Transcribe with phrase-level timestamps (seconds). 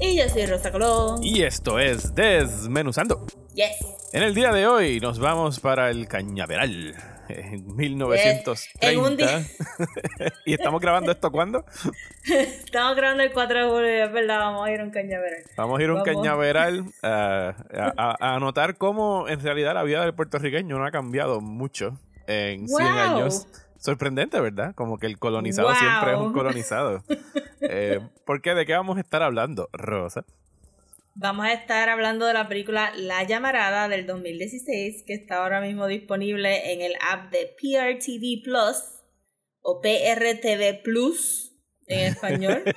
[0.00, 1.22] Y yo soy Rosa Colón.
[1.22, 3.26] y esto es Desmenuzando.
[3.54, 3.76] Yes.
[4.12, 6.94] En el día de hoy nos vamos para el Cañaveral
[7.28, 8.60] en 1930.
[8.80, 9.44] En un día-
[10.46, 11.64] ¿Y estamos grabando esto cuándo?
[12.24, 15.42] Estamos grabando el 4 de julio, es verdad, vamos a ir a un cañaveral.
[15.56, 16.14] Vamos a ir a un Vamos.
[16.16, 17.54] Cañaveral ah,
[17.96, 21.98] a, a- a notar cómo en realidad la vida del puertorriqueño no ha cambiado mucho
[22.26, 22.98] en 100 Wow.
[22.98, 23.46] años.
[23.80, 24.74] Sorprendente, ¿verdad?
[24.74, 25.76] Como que el colonizado Wow.
[25.76, 27.02] siempre es un colonizado.
[27.62, 28.54] Eh, ¿Por qué?
[28.54, 30.24] ¿De qué vamos a estar hablando, Rosa?
[31.14, 35.86] Vamos a estar hablando de la película La Llamarada del 2016, que está ahora mismo
[35.86, 38.76] disponible en el app de PRTV Plus
[39.62, 41.52] o PRTV Plus
[41.88, 42.62] en español.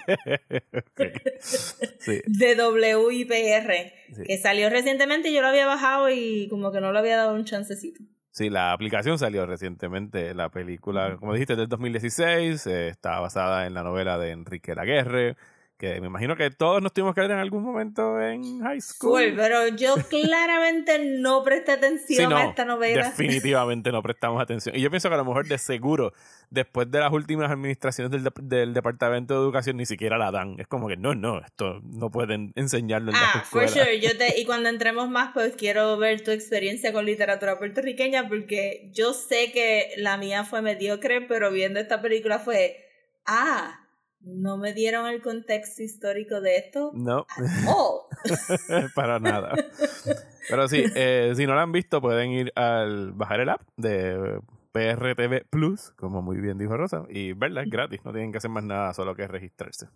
[2.00, 2.22] Sí.
[2.26, 2.56] de
[2.98, 4.23] WIPR, Sí.
[4.26, 7.45] que salió recientemente yo lo había bajado y como que no le había dado un
[7.45, 8.04] chancecito.
[8.34, 10.34] Sí, la aplicación salió recientemente.
[10.34, 12.66] La película, como dijiste, del 2016.
[12.66, 15.38] eh, está basada en la novela de Enrique Laguerre.
[15.84, 19.12] Que me imagino que todos nos tuvimos que ver en algún momento en high school.
[19.22, 23.08] Cool, pero yo claramente no presté atención Sí, no, a esta novela.
[23.09, 24.76] definitivamente no prestamos atención.
[24.78, 26.14] Y yo pienso que a lo mejor de seguro,
[26.50, 30.56] después de las últimas administraciones del, dep- del Departamento de Educación, ni siquiera la dan.
[30.58, 33.88] Es como que no, no, esto no pueden enseñarlo en Ah, las for escuelas.
[33.89, 34.00] sure.
[34.00, 38.89] Yo te, y cuando entremos más, pues quiero ver tu experiencia con literatura puertorriqueña, porque
[38.94, 42.78] yo sé que la mía fue mediocre, pero viendo esta película fue,
[43.26, 43.83] ah,
[44.24, 46.92] no me dieron el contexto histórico de esto.
[46.94, 47.26] No,
[47.68, 48.08] Oh,
[48.96, 49.54] para nada.
[50.50, 54.39] Pero sí, eh, si no la han visto, pueden ir al bajar el app de
[54.72, 58.50] PRTV Plus, como muy bien dijo Rosa, y verla, es gratis, no tienen que hacer
[58.50, 59.88] más nada, solo que registrarse.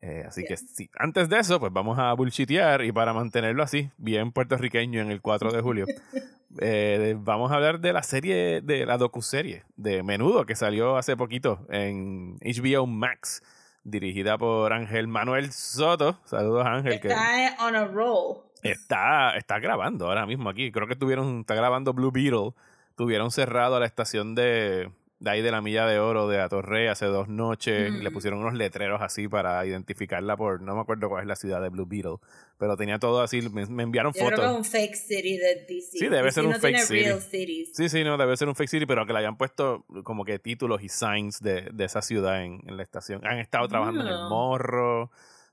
[0.00, 3.90] Eh, así que sí, antes de eso, pues vamos a bullshitear y para mantenerlo así,
[3.96, 5.86] bien puertorriqueño en el 4 de julio,
[6.60, 11.16] eh, vamos a hablar de la serie, de la docuserie de Menudo que salió hace
[11.16, 13.42] poquito en HBO Max,
[13.90, 16.18] dirigida por Ángel Manuel Soto.
[16.24, 17.00] Saludos Ángel.
[17.00, 18.38] que- está on a roll.
[18.62, 20.72] Está, está grabando ahora mismo aquí.
[20.72, 22.52] Creo que tuvieron, está grabando Blue Beetle.
[22.96, 24.90] Tuvieron cerrado la estación de,
[25.20, 27.92] de ahí de la Milla de Oro de Atorrey hace dos noches.
[27.92, 31.60] Le pusieron unos letreros así para identificarla por, no me acuerdo cuál es la ciudad
[31.60, 32.18] de Blue Beetle.
[32.58, 34.56] Pero tenía todo así, me, me enviaron Yo creo que es fotos.
[34.58, 35.98] un fake city de DC.
[35.98, 37.02] Sí, debe DC ser un no fake city.
[37.04, 37.70] real cities.
[37.74, 40.38] Sí, sí, no, debe ser un fake city, pero que le hayan puesto como que
[40.38, 43.26] títulos y signs de, de esa ciudad en, en la estación.
[43.26, 44.26] Han estado trabajando en el Ah.
[44.28, 45.02] morro.
[45.04, 45.10] O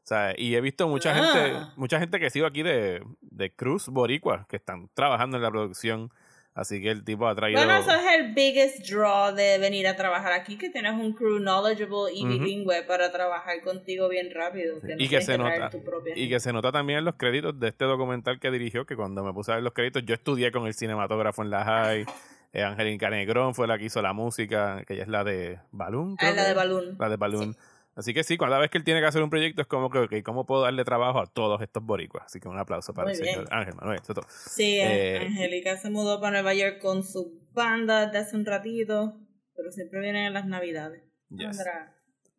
[0.07, 1.15] sea, y he visto mucha Ah.
[1.33, 5.49] gente, mucha gente que sigo aquí de, de Cruz Boricua, que están trabajando en la
[5.49, 6.11] producción.
[6.55, 7.59] Así que el tipo ha traído.
[7.59, 11.37] Bueno, eso es el biggest draw de venir a trabajar aquí, que tienes un crew
[11.37, 14.79] knowledgeable y bilingüe para trabajar contigo bien rápido.
[14.79, 15.69] Sí, no y que se nota.
[16.15, 19.21] Y que se nota también en los créditos de este documental que dirigió, que cuando
[19.21, 22.05] me puse a ver los créditos, yo estudié con el cinematógrafo en la high.
[22.53, 26.15] Eh, Angélica Negrón fue la que hizo la música, que ella es la de Balloon.
[26.19, 26.53] Ah, la de.
[26.53, 26.95] Balloon.
[26.97, 27.57] La de Balloon.
[27.95, 29.99] Así que sí, cada vez que él tiene que hacer un proyecto es como que,
[29.99, 32.25] ok, ¿cómo puedo darle trabajo a todos estos boricuas?
[32.25, 33.35] Así que un aplauso para Muy el bien.
[33.35, 34.21] señor Ángel Manuel Soto.
[34.27, 39.17] Sí, Eh, Angélica se mudó para Nueva York con su banda de hace un ratito,
[39.55, 41.03] pero siempre vienen en las navidades.
[41.29, 41.63] Yes.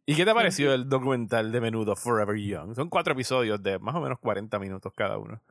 [0.05, 2.75] ¿Y qué te pareció el documental de menudo Forever Young?
[2.77, 5.43] Son cuatro episodios de más o menos 40 minutos cada uno.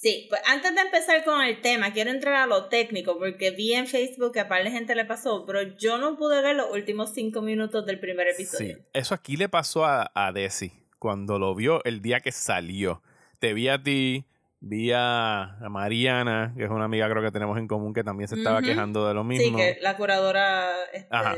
[0.00, 3.72] Sí, pues antes de empezar con el tema, quiero entrar a lo técnico, porque vi
[3.74, 6.70] en Facebook que a par de gente le pasó, pero yo no pude ver los
[6.70, 8.76] últimos cinco minutos del primer episodio.
[8.76, 10.70] Sí, eso aquí le pasó a, a Desi
[11.00, 13.02] cuando lo vio el día que salió.
[13.40, 14.24] Te vi a ti,
[14.60, 18.36] vi a, Mariana, que es una amiga creo que tenemos en común que también se
[18.36, 19.58] estaba quejando de lo Sí, mismo.
[19.58, 20.70] que la curadora.
[20.92, 21.36] Este, Ajá.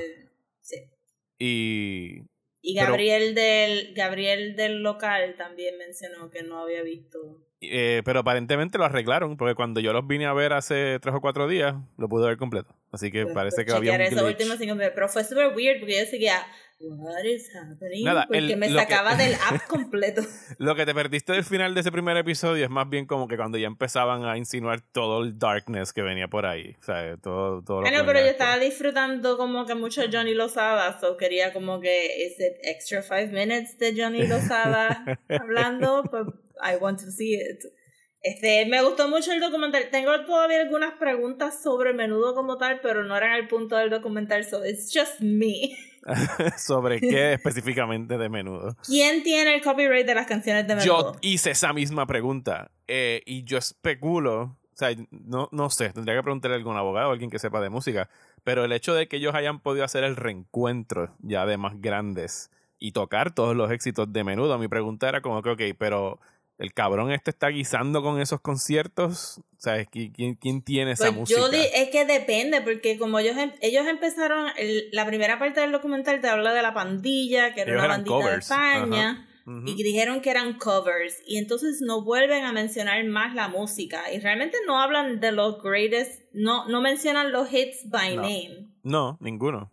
[0.60, 0.77] sí.
[1.38, 2.25] Y
[2.60, 7.39] Y Pero- Gabriel del Gabriel del local también mencionó que no había visto.
[7.62, 11.21] Eh, pero aparentemente lo arreglaron, porque cuando yo los vine a ver hace tres o
[11.21, 12.74] cuatro días, lo pude ver completo.
[12.91, 14.77] Así que Pues, parece pues, que había un glitch.
[14.95, 16.36] Pero fue súper weird porque yo seguía,
[16.80, 18.03] what is happening?
[18.07, 20.22] Nada, porque el- me que- sacaba del app completo.
[20.57, 23.36] Lo que te perdiste del final de ese primer episodio es más bien como que
[23.36, 26.77] cuando ya empezaban a insinuar todo el darkness que venía por ahí.
[26.80, 30.33] O sea, todo, todo lo que Bueno, pero yo estaba disfrutando como que mucho Johnny
[30.33, 36.03] Lozada, so quería como que, it extra five minutes de Johnny Lozada hablando?
[36.10, 36.24] Pues
[36.62, 37.65] I want to see it.
[38.22, 39.89] Este, me gustó mucho el documental.
[39.91, 44.45] Tengo todavía algunas preguntas sobre menudo como tal, pero no eran el punto del documental,
[44.45, 45.77] so it's just me.
[46.59, 48.77] ¿Sobre qué específicamente de menudo?
[48.84, 51.12] ¿Quién tiene el copyright de las canciones de menudo?
[51.12, 56.16] Yo hice esa misma pregunta eh, y yo especulo, o sea, no, no sé, tendría
[56.16, 58.10] que preguntarle a algún abogado o alguien que sepa de música,
[58.45, 62.51] pero el hecho de que ellos hayan podido hacer el reencuentro ya de más grandes
[62.78, 66.18] y tocar todos los éxitos de menudo, mi pregunta era como que, ok, pero
[66.60, 69.41] el cabrón este está guisando con esos conciertos.
[69.57, 69.89] ¿Sabes?
[69.91, 71.39] ¿Quién, quién tiene esa Pues música?
[71.41, 75.71] yo es que depende, porque como ellos, em- ellos empezaron, el- la primera parte del
[75.72, 79.62] documental te habla de la pandilla, que era Ellos una bandita de covers, España, Ujú.
[79.66, 84.10] y que dijeron que eran covers, y entonces no vuelven a mencionar más la música,
[84.10, 88.22] y realmente no hablan de los greatest, no, no mencionan los hits by No.
[88.22, 88.68] name.
[88.83, 89.71] No, ninguno.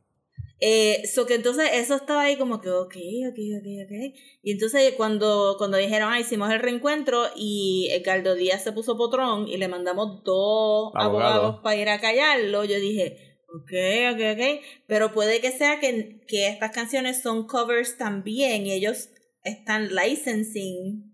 [0.60, 2.96] Eh, so que entonces eso estaba ahí como que, ok,
[3.30, 4.16] ok, ok, ok.
[4.42, 9.48] Y entonces cuando, cuando dijeron, ah, hicimos el reencuentro y Edgardo Díaz se puso potrón
[9.48, 11.34] y le mandamos dos Abogado.
[11.34, 13.72] abogados para ir a callarlo, yo dije, ok,
[14.14, 14.64] ok, ok.
[14.88, 19.10] Pero puede que sea que, que estas canciones son covers también y ellos
[19.44, 21.14] están licensing.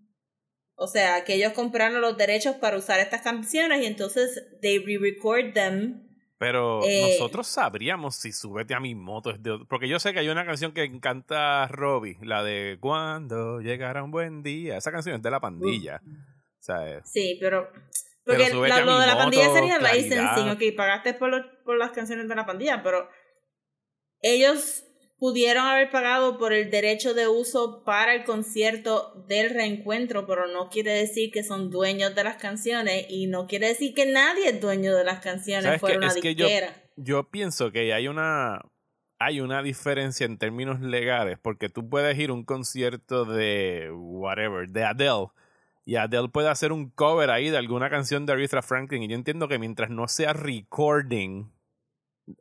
[0.76, 5.54] O sea, que ellos compraron los derechos para usar estas canciones y entonces they re-record
[5.54, 6.03] them.
[6.44, 9.66] Pero Eh, nosotros sabríamos si Súbete a mi moto es de otro.
[9.68, 14.12] Porque yo sé que hay una canción que encanta Robbie, la de Cuando llegará un
[14.12, 14.76] buen día.
[14.78, 16.02] Esa canción es de la pandilla.
[17.06, 17.70] Sí, pero.
[18.26, 20.50] Porque la- lo de la moto, pandilla sería licensing.
[20.50, 23.08] Ok, pagaste por, los- por las canciones de la pandilla, pero.
[24.22, 24.86] Ellos
[25.24, 30.68] pudieron haber pagado por el derecho de uso para el concierto del reencuentro, pero no
[30.68, 34.60] quiere decir que son dueños de las canciones y no quiere decir que nadie es
[34.60, 36.36] dueño de las canciones ¿Sabes fuera una Es que
[36.98, 38.66] yo pienso que hay una
[39.18, 44.68] hay una diferencia en términos legales porque tú puedes ir a un concierto de whatever,
[44.68, 45.28] de Adele
[45.86, 49.16] y Adele puede hacer un cover ahí de alguna canción de Aretha Franklin y yo
[49.16, 51.53] entiendo que mientras no sea recording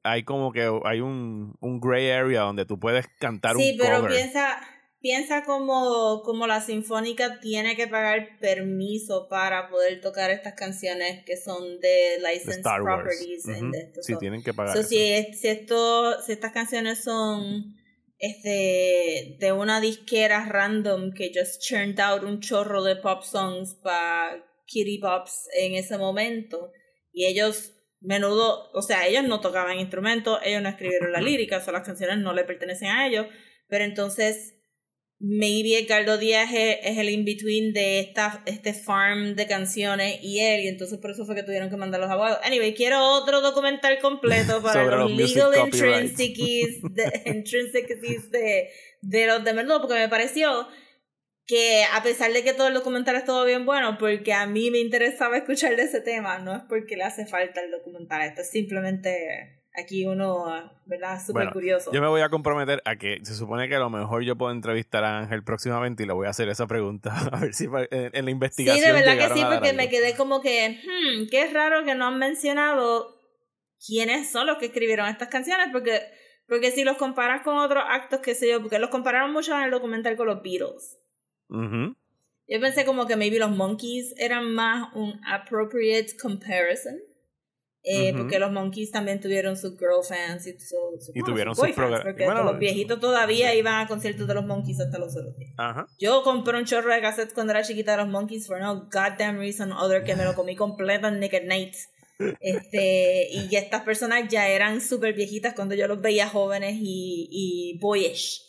[0.03, 3.97] hay como que hay un, un gray area donde tú puedes cantar Sí, un pero
[4.01, 4.13] cover.
[4.13, 4.61] piensa,
[5.01, 11.37] piensa como, como la sinfónica tiene que pagar permiso para poder tocar estas canciones que
[11.37, 13.03] son de licensed Star Wars.
[13.03, 13.45] properties.
[13.45, 14.03] de esto.
[14.03, 14.77] Sí, So- tienen que pagar.
[14.77, 17.75] so, si, es- si, esto, si estas canciones son
[18.19, 24.45] este de una disquera random que just churned out un chorro de pop songs para
[24.67, 26.71] kitty pops en ese momento
[27.13, 31.61] y ellos menudo, o sea, ellos no tocaban instrumentos, ellos no escribieron la lírica, o
[31.61, 33.27] sea, las canciones no le pertenecen a ellos,
[33.69, 34.55] pero entonces
[35.25, 40.65] maybe Edgardo Díaz es, es el in-between de esta, este farm de canciones y él,
[40.65, 42.41] y entonces por eso fue que tuvieron que mandar los abogados.
[42.43, 48.71] Anyway, quiero otro documental completo para los, los legal intrinsicies de, intrinsicies de,
[49.01, 50.67] de los de menudo, porque me pareció
[51.47, 54.79] que a pesar de que todo el documental estuvo bien bueno, porque a mí me
[54.79, 58.51] interesaba escuchar de ese tema, no es porque le hace falta el documental, esto es
[58.51, 61.19] simplemente aquí uno, ¿verdad?
[61.19, 61.91] Súper Bueno, curioso.
[61.93, 64.53] Yo me voy a comprometer a que se supone que a lo mejor yo puedo
[64.53, 67.89] entrevistar a Ángel próximamente y le voy a hacer esa pregunta a ver si en,
[67.91, 71.47] en la Sí, investigación de verdad que sí, porque me quedé como que, hmm, qué
[71.53, 73.19] raro que no han mencionado
[73.85, 76.03] quiénes son los que escribieron estas canciones, porque,
[76.47, 79.65] porque si los comparas con otros actos, qué sé yo, porque los compararon mucho en
[79.65, 80.99] el documental con los Beatles.
[81.53, 81.95] Ujú.
[82.49, 86.97] Yo pensé como que maybe los Monkeys eran más un appropriate comparison.
[87.85, 88.23] eh, Ujú.
[88.23, 91.75] Porque los Monkeys también tuvieron sus girl fans y, su, su- Y tuvieron sus sus
[91.75, 95.53] porque bueno, los viejitos todavía iban a conciertos de los Monkeys hasta los otros días.
[95.59, 95.89] Ajá.
[95.99, 99.39] Yo compré un chorro de cassettes cuando era chiquita de los Monkeys for no goddamn
[99.39, 101.75] reason other que me lo comí completo en Naked Night.
[102.41, 107.29] Este, y ya estas personas ya eran súper viejitas cuando yo los veía jóvenes y,
[107.31, 108.43] y boyish.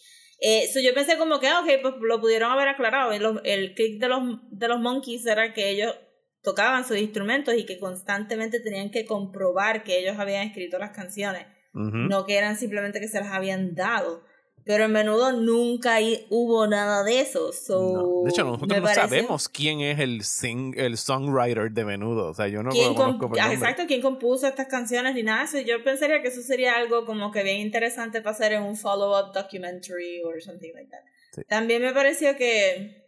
[0.46, 3.14] Eh, so yo pensé como que, ah, ok, pues lo pudieron haber aclarado.
[3.14, 4.22] El, el click de los,
[4.52, 5.96] de los Monkeys era que ellos
[6.42, 11.46] tocaban sus instrumentos y que constantemente tenían que comprobar que ellos habían escrito las canciones
[11.74, 14.24] no que eran simplemente que se las habían dado.
[14.66, 15.98] Pero en menudo nunca
[16.30, 17.52] hubo nada de eso.
[17.52, 18.24] So, No.
[18.24, 22.30] De hecho, nosotros no pareció- sabemos quién es el sing, el songwriter de menudo.
[22.30, 25.44] O sea, yo no quién conozco por ah, exacto, quién compuso estas canciones ni nada
[25.44, 25.60] eso.
[25.60, 29.34] Yo pensaría que eso sería algo como que bien interesante para hacer en un follow-up
[29.34, 31.02] documentary or something like that.
[31.36, 31.42] Sí.
[31.50, 33.04] También me pareció que,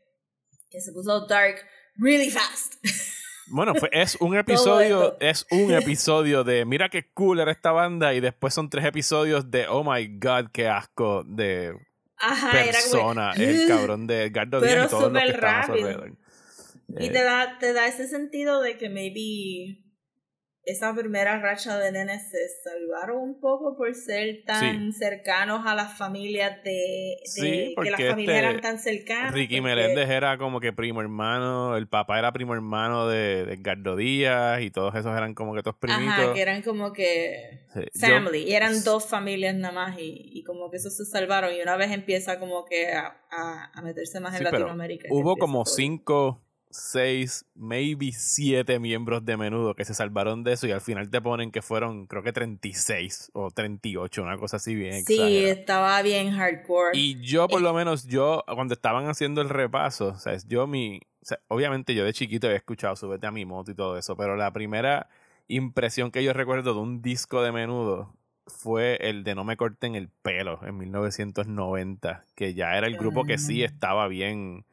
[0.69, 1.57] que se puso dark
[1.97, 2.73] really fast.
[3.47, 8.13] Bueno, fue- es un episodio, es un episodio de mira qué cool era esta banda
[8.13, 11.73] y después son tres episodios de oh my god, qué asco de
[12.17, 12.71] Ajá, era como...
[12.71, 15.73] persona, el cabrón de Edgardo Díaz y todos los que rápido.
[15.87, 16.11] alrededor.
[16.97, 19.83] Y Eh, te da, te da ese sentido de que maybe
[20.65, 25.97] esa primera racha de nenes se salvaron un poco por ser tan cercanos a las
[25.97, 29.33] familias de, de Sí, que las familias este eran tan cercanas.
[29.33, 33.53] Ricky porque- Meléndez era como que primo hermano, el papá era primo hermano de, de
[33.53, 36.07] Edgardo Díaz y todos esos eran como que todos primitos.
[36.07, 40.31] Ajá, que eran como que Sí, yo- family, y eran dos familias nada más, y,
[40.33, 43.81] y como que eso se salvaron, y una vez empieza como que a, a, a
[43.81, 45.09] meterse más en Latinoamérica.
[45.11, 45.73] Hubo como todo.
[45.75, 46.41] cinco,
[46.75, 51.21] seis, maybe siete miembros de menudo que se salvaron de eso y al final te
[51.21, 55.51] ponen que fueron, creo que 36 o 38, una cosa así bien Sí, exagerada.
[55.53, 56.97] estaba bien hardcore.
[56.97, 60.97] Y yo, por lo menos, yo, cuando estaban haciendo el repaso, sea, yo mi.
[61.21, 64.15] o sea, obviamente, yo de chiquito había escuchado Súbete a mi moto y todo eso,
[64.17, 65.07] pero la primera
[65.47, 68.13] impresión que yo recuerdo de un disco de menudo
[68.47, 73.23] fue el de No me corten el pelo en 1990, que ya era el grupo
[73.23, 73.67] que sí Ah.
[73.67, 74.65] estaba bien.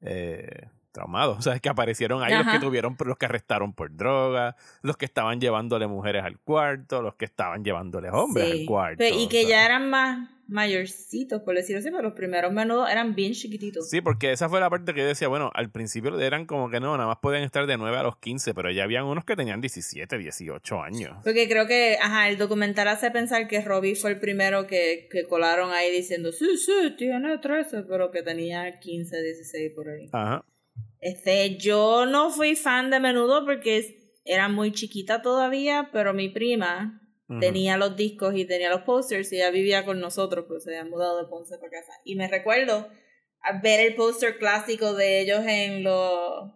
[0.00, 3.94] Eh, traumados, o sea, es que aparecieron ahí los que tuvieron, los que arrestaron por
[3.94, 8.66] droga, los que estaban llevándole mujeres al cuarto, los que estaban llevándoles hombres Sí, al
[8.66, 9.04] cuarto.
[9.04, 13.32] y que ya eran más mayorcitos, por decirlo así, pero los primeros menudos eran bien
[13.34, 13.88] chiquititos.
[13.88, 16.80] Sí, porque esa fue la parte que yo decía, bueno, al principio eran como que
[16.80, 19.36] no, nada más podían estar de 9 a los 15, pero ya habían unos que
[19.36, 21.16] tenían 17, 18 años.
[21.22, 25.26] Porque creo que, ajá, el documental hace pensar que Robbie fue el primero que, que
[25.28, 30.08] colaron ahí diciendo, sí, sí, tiene 13, pero que tenía 15, 16 por ahí.
[30.12, 30.44] Ajá.
[31.00, 36.96] Este, yo no fui fan de menudo porque era muy chiquita todavía, pero mi prima
[37.38, 40.90] tenía los discos y tenía los posters y ella vivía con nosotros, pues se había
[40.90, 41.92] mudado de Ponce para casa.
[42.04, 42.88] Y me recuerdo
[43.62, 46.50] ver el póster clásico de ellos en los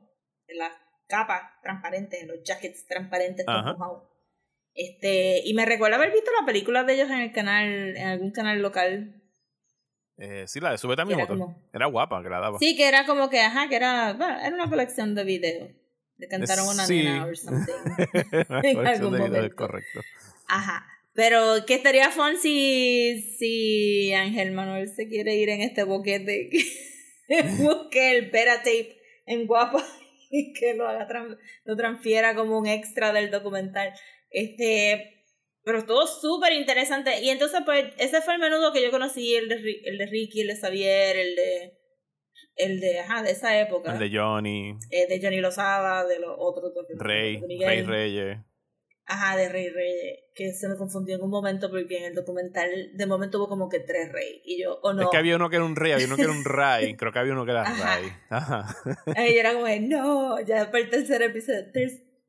[0.46, 0.72] en las
[1.06, 3.72] capas transparentes, en los jackets transparentes Ajá.
[3.72, 4.10] mojado.
[4.74, 8.32] Este, y me recuerdo haber visto la película de ellos en el canal, en algún
[8.32, 9.22] canal local.
[10.18, 11.38] Eh, sí, la de Súbete a mi Era moto.
[11.38, 12.58] como- Era guapa, que la daba.
[12.58, 15.70] Sí, que era como que, ajá, que era, bueno, era una colección de videos.
[16.18, 17.02] Le cantaron una Sí.
[17.02, 17.72] nena or something.
[18.64, 19.56] En colección algún de videos, momento.
[19.56, 20.00] Correcto.
[20.48, 20.86] Ajá.
[21.14, 26.64] Pero que estaría fun si, si Ángel Manuel se quiere ir en este boquete, que
[27.58, 29.84] busque el tape en guapa
[30.30, 31.06] y que lo haga
[31.64, 33.92] lo transfiera como un extra del documental.
[34.30, 35.13] Este,
[35.64, 37.20] pero estuvo súper interesante.
[37.22, 40.42] Y entonces, pues, ese fue el menudo que yo conocí, el de, el de Ricky,
[40.42, 41.72] el de Xavier, el de,
[42.56, 43.92] el de, ajá, de esa época.
[43.92, 47.40] El de Johnny, Eh, de Johnny Lozada, de los otros Rey.
[47.40, 48.38] Rey Reyes.
[49.06, 52.70] Ajá, de Rey Reyes, que se me confundió en un momento porque en el documental
[52.94, 55.02] de momento hubo como que tres Rey y yo, o no.
[55.02, 56.96] Es que había uno que era un rey, había uno que era un ray.
[56.96, 57.96] Creo que había uno que era Ajá.
[57.96, 58.12] ray.
[58.30, 58.76] Ajá.
[59.06, 61.64] Y yo era como, no, ya para el tercer episodio,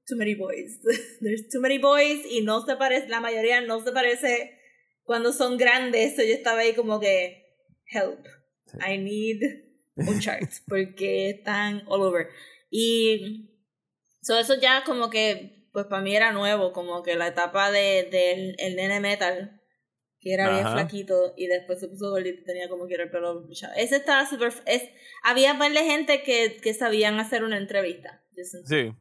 [0.08, 0.80] too many boys,
[1.22, 4.60] there's too many boys y no se parece, la mayoría no se parece
[5.04, 7.46] cuando son grandes, so yo estaba ahí como que,
[7.92, 8.26] help,
[8.86, 9.42] I need
[9.96, 12.28] un chart porque están all over.
[12.70, 13.52] Y
[14.22, 18.08] so eso ya como que, pues para mí era nuevo, como que la etapa de,
[18.12, 19.62] del el nene metal,
[20.20, 23.12] que era bien flaquito y después se puso gordito y tenía como que era el
[23.12, 23.48] pelo.
[23.76, 24.54] Ese estaba súper...
[24.66, 24.84] Es,
[25.22, 28.24] había par de gente que, que sabían hacer una entrevista.
[28.66, 28.92] Sí.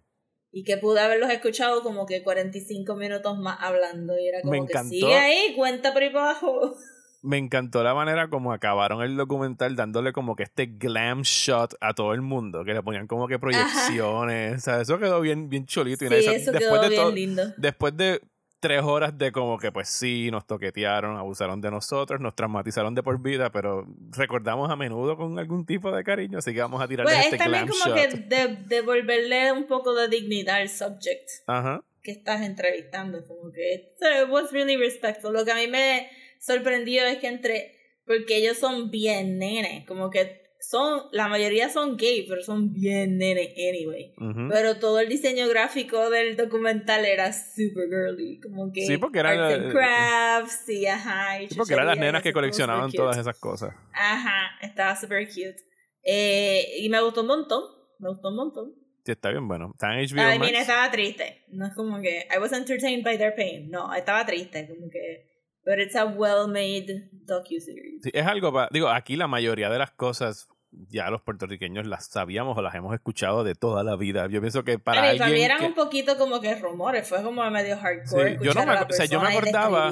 [0.56, 4.16] Y que pude haberlos escuchado como que 45 minutos más hablando.
[4.18, 4.88] Y era como Me que encantó.
[4.90, 6.76] sigue ahí, cuenta por ahí para abajo.
[7.26, 11.94] Me encantó la manera como acabaron el documental dándole como que este glam shot a
[11.94, 15.64] todo el mundo, que le ponían como que proyecciones, o sea, eso quedó bien, bien
[15.64, 16.04] chulito.
[16.04, 17.42] y Sí, eso después quedó de bien todo- lindo.
[17.56, 18.20] Después de
[18.66, 23.02] tres horas de como que pues sí, nos toquetearon, abusaron de nosotros, nos traumatizaron de
[23.02, 26.88] por vida, pero recordamos a menudo con algún tipo de cariño, así que vamos a
[26.88, 27.94] tirarle Pues este es también como shot.
[27.94, 31.28] que de- devolverle un poco de dignidad al subject.
[31.46, 31.84] Ajá.
[32.02, 35.32] que estás entrevistando, como que so it was really respectful.
[35.32, 40.10] Lo que a mí me sorprendió es que entre, porque ellos son bien nenes, como
[40.10, 44.12] que son, la mayoría son gay, pero son bien nenes anyway.
[44.18, 44.48] ujú.
[44.50, 49.38] Pero todo el diseño gráfico del documental era super girly, como que Sí, porque eran,
[49.38, 51.42] arts and crafts y ajá.
[51.42, 53.74] y Sí, porque eran las nenas que coleccionaban todas esas cosas.
[53.92, 55.56] Ajá, estaba super cute.
[56.02, 57.62] Eh, y me gustó un montón,
[57.98, 58.74] me gustó un montón.
[59.04, 59.70] Sí, está bien bueno.
[59.74, 60.40] Está en HBO I Max.
[60.40, 61.44] mean, estaba triste.
[61.48, 63.70] No es como que I was entertained by their pain.
[63.70, 65.26] No, estaba triste, como que.
[65.66, 68.02] But it's a well-made docu-series.
[68.02, 68.68] Sí, es algo para.
[68.70, 70.46] Digo, aquí la mayoría de las cosas
[70.90, 74.26] ya los puertorriqueños las sabíamos o las hemos escuchado de toda la vida.
[74.28, 75.42] Yo pienso que para Para, alguien.
[75.42, 78.38] eran que- un poquito como que rumores, fue como medio hardcore.
[78.38, 79.90] Sí, yo no me o sea, yo me acordaba-.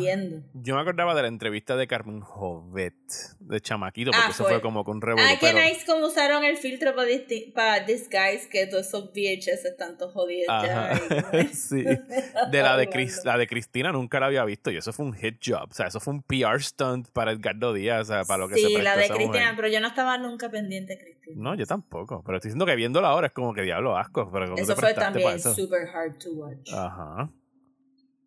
[0.55, 2.95] Yo me acordaba de la entrevista de Carmen Jovet,
[3.41, 4.61] de Chamaquito, porque Ah, eso fue.
[4.61, 7.09] como con revolú, Ay, qué pero- nice como usaron el filtro para,
[7.55, 10.95] para disguise que todos esos VHS están todos jodidos ya.
[11.53, 11.85] sí.
[12.51, 12.89] De la de,
[13.25, 15.69] la de Cristina nunca la había visto y eso fue un hit job.
[15.71, 18.55] O sea, eso fue un PR stunt para Edgardo Díaz, o sea, para lo que
[18.57, 19.53] se Sí, la de Cristina, mujer.
[19.57, 21.37] pero yo no estaba nunca pendiente Cristina.
[21.37, 22.23] No, yo tampoco.
[22.25, 24.31] Pero estoy diciendo que viéndola ahora es como que diablo asco.
[24.33, 25.55] Pero ¿cómo Eso fue también eso?
[25.55, 26.73] super hard to watch.
[26.73, 27.31] Ajá.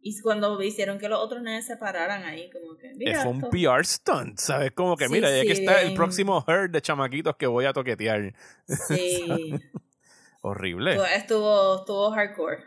[0.08, 2.94] Y cuando hicieron que los otros nenes se pararan ahí, como que.
[2.94, 4.72] Mira, fue un PR stunt, ¿sabes?
[4.72, 7.66] Como que, Sí, mira, ya sí, que está el próximo herd de chamaquitos que voy
[7.66, 8.36] a toquetear.
[8.68, 9.26] Sí.
[10.42, 10.96] Horrible.
[11.16, 12.64] estuvo, estuvo, hardcore.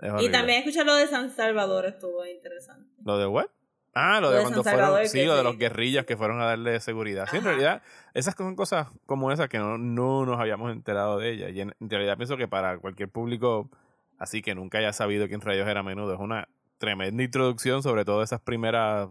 [0.00, 2.90] Es Y también escuchar lo de San Salvador estuvo interesante.
[3.04, 3.46] ¿Lo de what?
[3.94, 7.28] Ah, lo de cuando fueron, sí, lo de los guerrillas que fueron a darle seguridad.
[7.30, 7.82] Sí, en realidad,
[8.12, 11.52] esas son cosas como esas que no, no nos habíamos enterado de ellas.
[11.52, 13.70] Y en, en realidad pienso que para cualquier público
[14.18, 16.48] así que nunca haya sabido quién rayos era menudo, es una
[16.78, 19.08] tremenda introducción, sobre todo esas primeras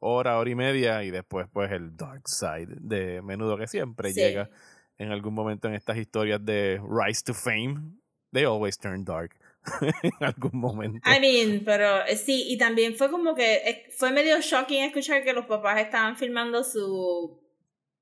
[0.00, 4.20] hora, hora y media, y después pues el dark side de menudo que siempre Sí.
[4.20, 4.50] llega
[4.98, 7.94] en algún momento en estas historias de Rise to Fame.
[8.32, 9.34] They always turn dark
[10.02, 11.08] en algún momento.
[11.10, 15.32] I mean, pero eh, sí, y también fue como que fue medio shocking escuchar que
[15.32, 17.40] los papás estaban filmando su.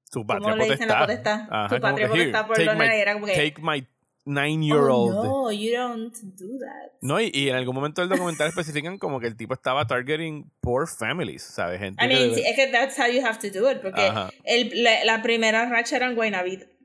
[0.05, 1.39] Su ¿Cómo patria le dicen la potestad.
[1.47, 1.65] potestad?
[1.65, 3.33] Ajá, Su patria que, "Here, potestad por los my- nenes", era como que.
[3.35, 3.87] Take my
[4.25, 5.15] nine-year-old.
[5.17, 6.93] Oh, no, you don't do that.
[7.01, 10.51] No, y, y en algún momento del documental especifican como que el tipo estaba targeting
[10.61, 11.81] poor families, ¿sabes?
[11.81, 14.11] Gente I que- mean, sí, es que that's how you have to do it, porque
[14.45, 16.15] el, la, la primera racha era en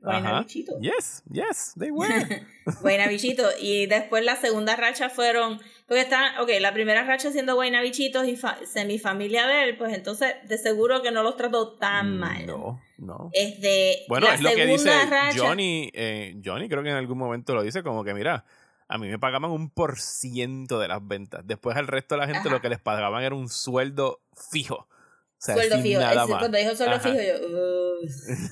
[0.04, 0.20] Ajá.
[0.20, 0.78] Guaynabichito.
[0.80, 2.46] Yes, yes, they were.
[2.80, 3.44] Guaynabichito.
[3.60, 5.60] Y después la segunda racha fueron.
[5.86, 10.34] Porque está, ok, la primera racha siendo Guaynabichitos y fa- semifamilia de él, pues entonces
[10.46, 12.42] de seguro que no los trató tan mal.
[12.44, 13.30] Mm, No, no.
[13.32, 15.90] Este, Bueno, la es lo que dice racha- Johnny.
[15.94, 18.44] eh, Johnny creo que en algún momento lo dice como que, mira,
[18.86, 21.40] a mí me pagaban un por ciento de las ventas.
[21.46, 22.50] Después al resto de la gente Ajá.
[22.50, 24.76] lo que les pagaban era un sueldo fijo.
[24.76, 26.00] O sea, sueldo fijo.
[26.00, 26.38] nada más.
[26.38, 27.08] cuando dijo sueldo Ajá.
[27.08, 28.08] fijo, yo, "Ugh,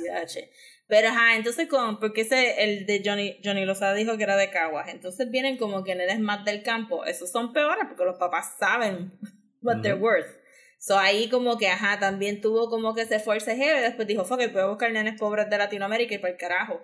[0.06, 0.50] yache".
[0.88, 4.50] Pero ajá, entonces con, porque ese, el de Johnny, Johnny Lozada dijo que era de
[4.50, 4.88] Caguas.
[4.88, 7.04] Entonces vienen como que nenes más del campo.
[7.04, 9.12] Esos son peores porque los papás saben
[9.62, 10.28] what they're worth.
[10.78, 14.40] So ahí como que, ajá, también tuvo como que ese forcejeo y después dijo, fuck
[14.42, 16.80] it, voy a buscar nenes pobres de Latinoamérica y para el carajo.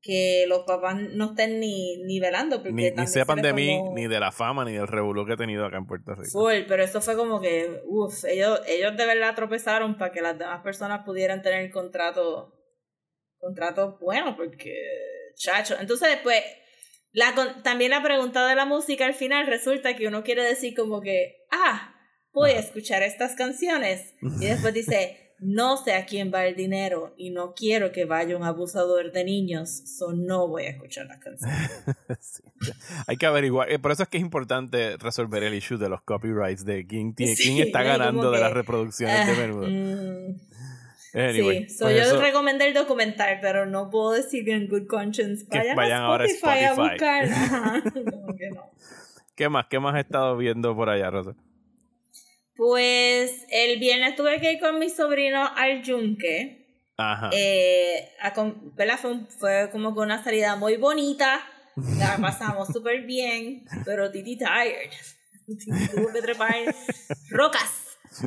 [0.00, 2.56] Que los papás no estén ni, ni velando.
[2.56, 5.34] Porque Ni, ni sepan se de mí, ni de la fama, ni del revolú que
[5.34, 6.30] he tenido acá en Puerto Rico.
[6.30, 10.36] Full, pero eso fue como que, uff, ellos, ellos de verdad tropezaron para que las
[10.36, 12.52] demás personas pudieran tener contrato,
[13.42, 14.74] contrato bueno, porque,
[15.34, 15.74] chacho.
[15.78, 16.40] Entonces, pues,
[17.12, 21.00] la, también la pregunta de la música al final resulta que uno quiere decir como
[21.02, 21.94] que, ah,
[22.32, 24.14] voy a escuchar estas canciones.
[24.40, 28.36] Y después dice, no sé a quién va el dinero y no quiero que vaya
[28.36, 31.70] un abusador de niños, so no voy a escuchar las canciones.
[32.20, 32.42] Sí.
[33.08, 33.72] Hay que averiguar.
[33.72, 37.12] eh, Por eso es que es importante resolver el issue de los copyrights, de quién,
[37.12, 39.66] tiene, Sí, quién está ganando de que, las reproducciones de Ah, menudo.
[39.68, 40.40] mm.
[41.14, 44.86] Anyway, sí, so yo eso- recomendé el documental, pero no puedo decir que en good
[44.86, 47.82] conscience Que vayan, a ahora Spotify a buscar.
[48.38, 48.70] Que no.
[49.34, 49.66] ¿Qué más?
[49.68, 51.34] ¿Qué más has estado viendo por allá, Rosa?
[52.54, 56.58] Pues el viernes tuve que ir con mi sobrino al yunque.
[56.98, 57.30] Ajá.
[57.32, 58.08] Eh.
[59.00, 61.40] Fue, un- fue como que una salida muy bonita.
[61.98, 64.90] La pasamos súper bien, pero Titi tired.
[65.94, 66.54] Tuvo que trepar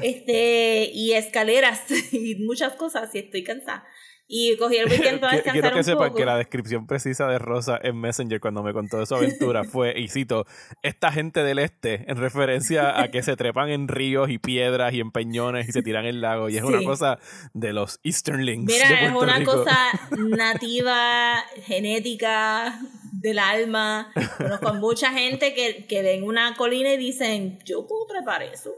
[0.06, 3.88] este, y escaleras y muchas cosas y estoy cansada.
[4.28, 6.18] Y cogí el weekend para descansar Quiero que un sepan poco.
[6.18, 10.00] que la descripción precisa de Rosa en Messenger cuando me contó de su aventura fue,
[10.00, 10.46] y cito,
[10.82, 15.00] esta gente del este, en referencia a que se trepan en ríos y piedras y
[15.00, 16.50] en peñones y se tiran en lago.
[16.50, 16.86] Y es una Sí.
[16.86, 17.20] cosa
[17.54, 19.52] de los Easternlings Mira, de es una Rico.
[19.52, 19.78] cosa
[20.18, 22.80] nativa, genética,
[23.14, 24.12] del alma.
[24.38, 28.72] Conozco mucha gente que, que ven una colina y dicen, yo puedo trepar eso.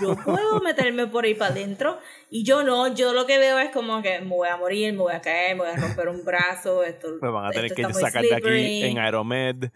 [0.00, 1.98] Yo puedo meterme por ahí para adentro.
[2.30, 4.98] Y yo no, yo lo que veo es como que me voy a morir, me
[4.98, 6.82] voy a caer, me voy a romper un brazo.
[6.82, 8.82] Esto, Me van a tener que sacar de aquí slippery".
[8.82, 9.70] en Aeromed.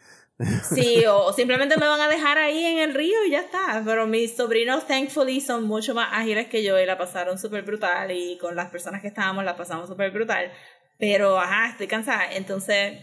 [0.74, 3.82] Sí, o, o simplemente me van a dejar ahí en el río y ya está.
[3.84, 8.10] Pero mis sobrinos, thankfully, son mucho más ágiles que yo y la pasaron súper brutal.
[8.10, 10.50] Y con las personas que estábamos la pasamos súper brutal.
[10.98, 12.32] Pero, ajá, estoy cansada.
[12.32, 12.98] Entonces,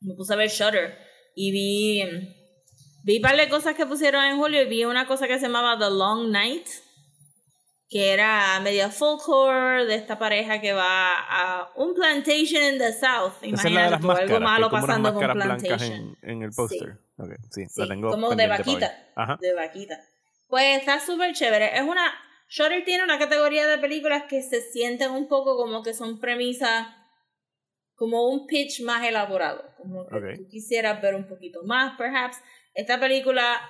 [0.00, 0.98] me puse a ver Shutter
[1.34, 2.04] y vi.
[3.04, 5.46] Vi un par de cosas que pusieron en julio y vi una cosa que se
[5.46, 6.66] llamaba The Long Night,
[7.94, 13.34] que era media folklore de esta pareja que va a un plantation in the south.
[13.40, 14.18] Es Imagínate máscaras.
[14.32, 15.92] algo malo pasando con plantation.
[15.92, 16.98] en, en el póster.
[17.52, 18.92] Sí, Sí, la tengo como de vaquita.
[19.14, 19.38] Ajá.
[19.40, 20.00] de vaquita.
[20.48, 21.76] Pues está súper chévere.
[21.76, 22.12] Es una.
[22.48, 26.88] Shutter tiene una categoría de películas que se sienten un poco como que son premisas.
[27.94, 29.70] Como un pitch más elaborado.
[29.76, 32.38] Como que tú quisieras ver un poquito más, perhaps.
[32.74, 33.60] Esta película.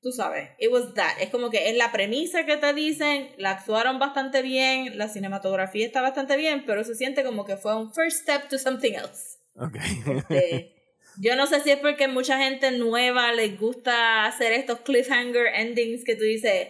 [0.00, 1.18] Tú sabes, it was that.
[1.20, 5.84] Es como que es la premisa que te dicen, la actuaron bastante bien, la cinematografía
[5.84, 9.38] está bastante bien, pero se siente como que fue un first step to something else.
[9.56, 9.76] Ok.
[10.06, 10.74] Este,
[11.20, 16.04] yo no sé si es porque mucha gente nueva les gusta hacer estos cliffhanger endings
[16.04, 16.68] que tú dices,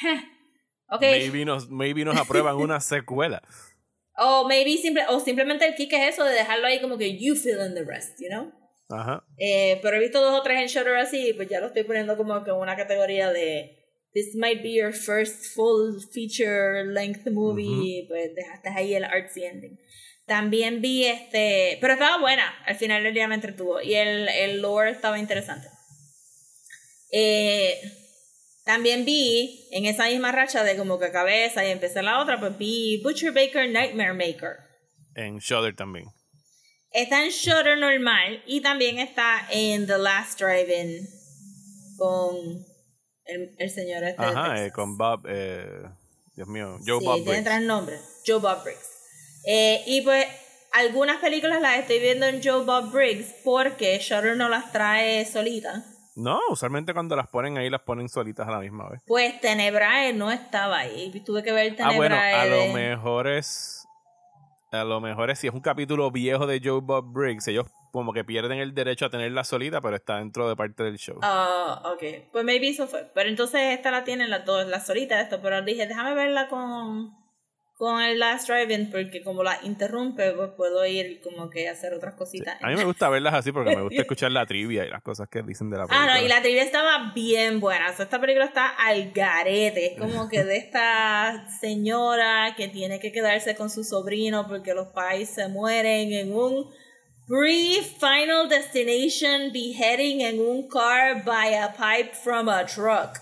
[0.00, 0.20] "Jeh,
[0.88, 3.42] ok, maybe, nos, maybe nos aprueban una secuela.
[4.16, 7.34] o maybe simple, o simplemente el kick es eso de dejarlo ahí como que you
[7.36, 8.50] fill in the rest, you know?
[8.88, 9.24] Ajá.
[9.38, 12.16] Eh, pero he visto dos o tres en Shutter así, pues ya lo estoy poniendo
[12.16, 13.76] como que en una categoría de
[14.12, 19.78] This might be your first full feature length movie, pues dejaste ahí el artsy ending.
[20.26, 24.62] También vi este, pero estaba buena, al final del día me entretuvo y el, el
[24.62, 25.68] lore estaba interesante.
[27.12, 27.78] Eh,
[28.64, 32.56] también vi en esa misma racha de como que cabeza y empecé la otra, pues
[32.58, 34.56] vi Butcher Baker Nightmare Maker.
[35.14, 36.06] En Shudder también.
[36.96, 41.06] Está en Shutter normal y también está en The Last Drive-In
[41.98, 42.64] con
[43.26, 45.90] el, el señor este Ajá, eh, con Bob, eh,
[46.34, 48.00] Dios mío, Joe sí, Bob tiene tres nombres.
[48.26, 48.88] Joe Bob Briggs.
[49.44, 50.26] Eh, y pues
[50.72, 55.84] algunas películas las estoy viendo en Joe Bob Briggs porque Shutter no las trae solita.
[56.14, 59.02] No, usualmente cuando las ponen ahí las ponen solitas a la misma vez.
[59.06, 61.12] Pues Tenebrae no estaba ahí.
[61.26, 61.92] Tuve que ver Tenebrae.
[61.92, 63.75] Ah, bueno, a lo mejor es.
[64.72, 68.12] A lo mejor es si es un capítulo viejo de Joe Bob Briggs, ellos como
[68.12, 71.18] que pierden el derecho a tenerla solita, pero está dentro de parte del show.
[71.22, 72.30] Ah, ok.
[72.30, 73.10] Pues maybe eso fue.
[73.14, 75.40] Pero entonces esta la tienen las dos, la solita esto.
[75.40, 77.16] Pero dije, déjame verla con,
[77.76, 81.92] con el Last Drive-In porque como la interrumpe, pues puedo ir como que a hacer
[81.92, 82.56] otras cositas.
[82.62, 85.28] A mí me gusta verlas así porque me gusta escuchar la trivia y las cosas
[85.28, 86.14] que dicen de la Ah, película.
[86.14, 87.90] no, y la trivia estaba bien buena.
[87.90, 89.92] O sea, esta película está al garete.
[89.92, 94.88] Es como que de esta señora que tiene que quedarse con su sobrino porque los
[94.88, 96.70] pais se mueren en un
[97.28, 103.18] brief final destination beheading en un car by a pipe from a truck.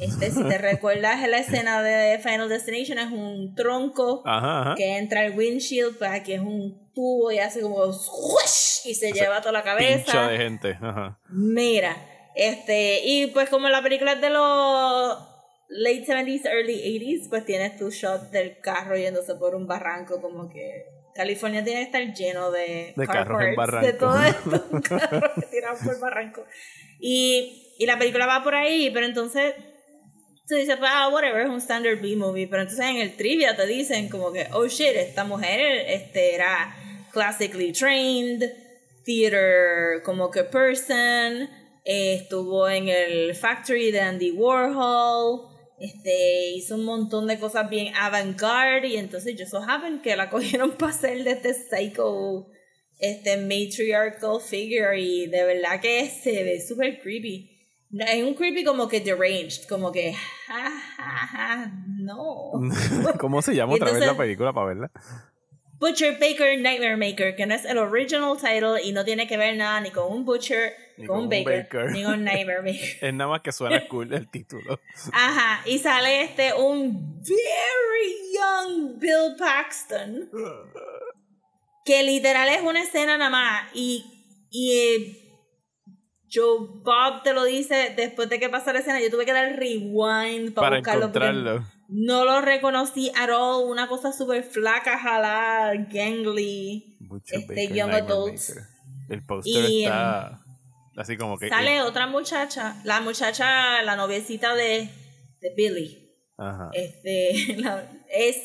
[0.00, 4.74] Este, si te recuerdas la escena de Final Destination, es un tronco Ajá, ajá.
[4.74, 9.12] que entra al windshield, pues aquí es un tubo y hace como squish y se
[9.12, 10.28] lleva toda la cabeza.
[10.28, 10.78] De gente.
[10.80, 11.18] Ajá.
[11.30, 11.96] Mira,
[12.34, 15.18] este, y pues como la película es de los
[15.68, 20.48] late 70s, early 80s, pues tienes tu shot del carro yéndose por un barranco, como
[20.48, 24.80] que California tiene que estar lleno de, De car carros en parts, de todo esto,
[24.88, 26.44] carros que tiran por barranco.
[27.00, 29.54] Y, y la película va por ahí, pero entonces
[30.48, 34.08] se dice, ah, whatever, es un standard B-movie, pero entonces en el trivia te dicen
[34.08, 36.74] como que, oh shit, esta mujer este, era
[37.12, 38.50] classically trained,
[39.04, 41.50] theater como que person,
[41.84, 48.88] estuvo en el factory de Andy Warhol, este, hizo un montón de cosas bien avant-garde
[48.88, 52.46] y entonces yo so happen que la cogieron para hacer de este psycho,
[52.98, 57.57] este matriarchal figure y de verdad que se ve súper creepy.
[57.90, 62.52] Es un creepy como que deranged, como que, ja, ja, ja, no.
[63.18, 64.90] ¿Cómo se llama otra vez la película para verla?
[65.78, 69.56] Butcher Baker Nightmare Maker, que no es el original title y no tiene que ver
[69.56, 72.98] nada ni con un Butcher, ni con un Baker, ni con Nightmare Maker.
[73.00, 74.80] Es nada más que suena cool el título.
[75.12, 80.28] Ajá, y sale este un very young Bill Paxton,
[81.84, 84.04] que literal es una escena nada más y,
[84.50, 85.27] y eh,
[86.32, 89.56] Joe Bob te lo dice después de que pasa la escena, yo tuve que dar
[89.56, 91.64] rewind para, para buscarlo encontrarlo.
[91.88, 96.96] no lo reconocí at all, una cosa súper flaca, jalada, gangly.
[97.00, 98.50] Butcher este, Young Adults.
[98.50, 98.64] Maker.
[99.08, 100.40] El póster está
[100.96, 101.48] así como que.
[101.48, 104.88] Sale otra muchacha, la muchacha, la noviecita de,
[105.40, 106.10] de Billy.
[106.36, 106.70] Ajá.
[106.74, 108.36] Este, la- es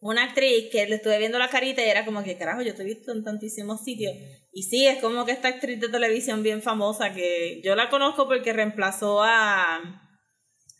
[0.00, 2.82] una actriz que le estuve viendo la carita y era como que, carajo, yo te
[2.82, 4.14] he visto en tantísimos sitios.
[4.58, 8.26] Y sí, es como que esta actriz de televisión bien famosa que yo la conozco
[8.26, 9.78] porque reemplazó a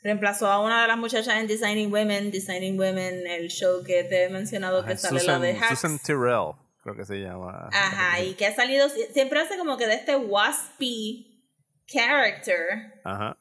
[0.02, 4.24] reemplazó a una de las muchachas en Designing Women, Designing Women, el show que te
[4.24, 5.68] he mencionado que Ajá, sale Susan, la de Hacks.
[5.68, 7.68] Susan Tyrrell, creo que se llama.
[7.72, 11.40] Ajá, y que ha salido, siempre hace como que de este waspy
[11.86, 13.00] character.
[13.04, 13.38] Ajá.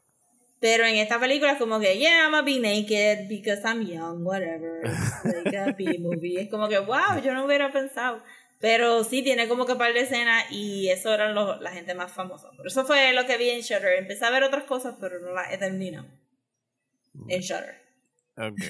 [0.60, 4.24] Pero en esta película es como que, yeah, I'm gonna be naked because I'm young,
[4.24, 4.82] whatever.
[4.84, 6.42] It's like a B-movie.
[6.42, 8.22] Es como que, wow, yo no hubiera pensado.
[8.60, 12.12] Pero sí, tiene como que par de escenas y eso eran los, la gente más
[12.12, 12.50] famosa.
[12.58, 13.94] Por eso fue lo que vi en Shutter.
[14.00, 16.08] Empecé a ver otras cosas, pero no las he terminado.
[17.28, 17.82] En Shutter.
[18.38, 18.62] Ok.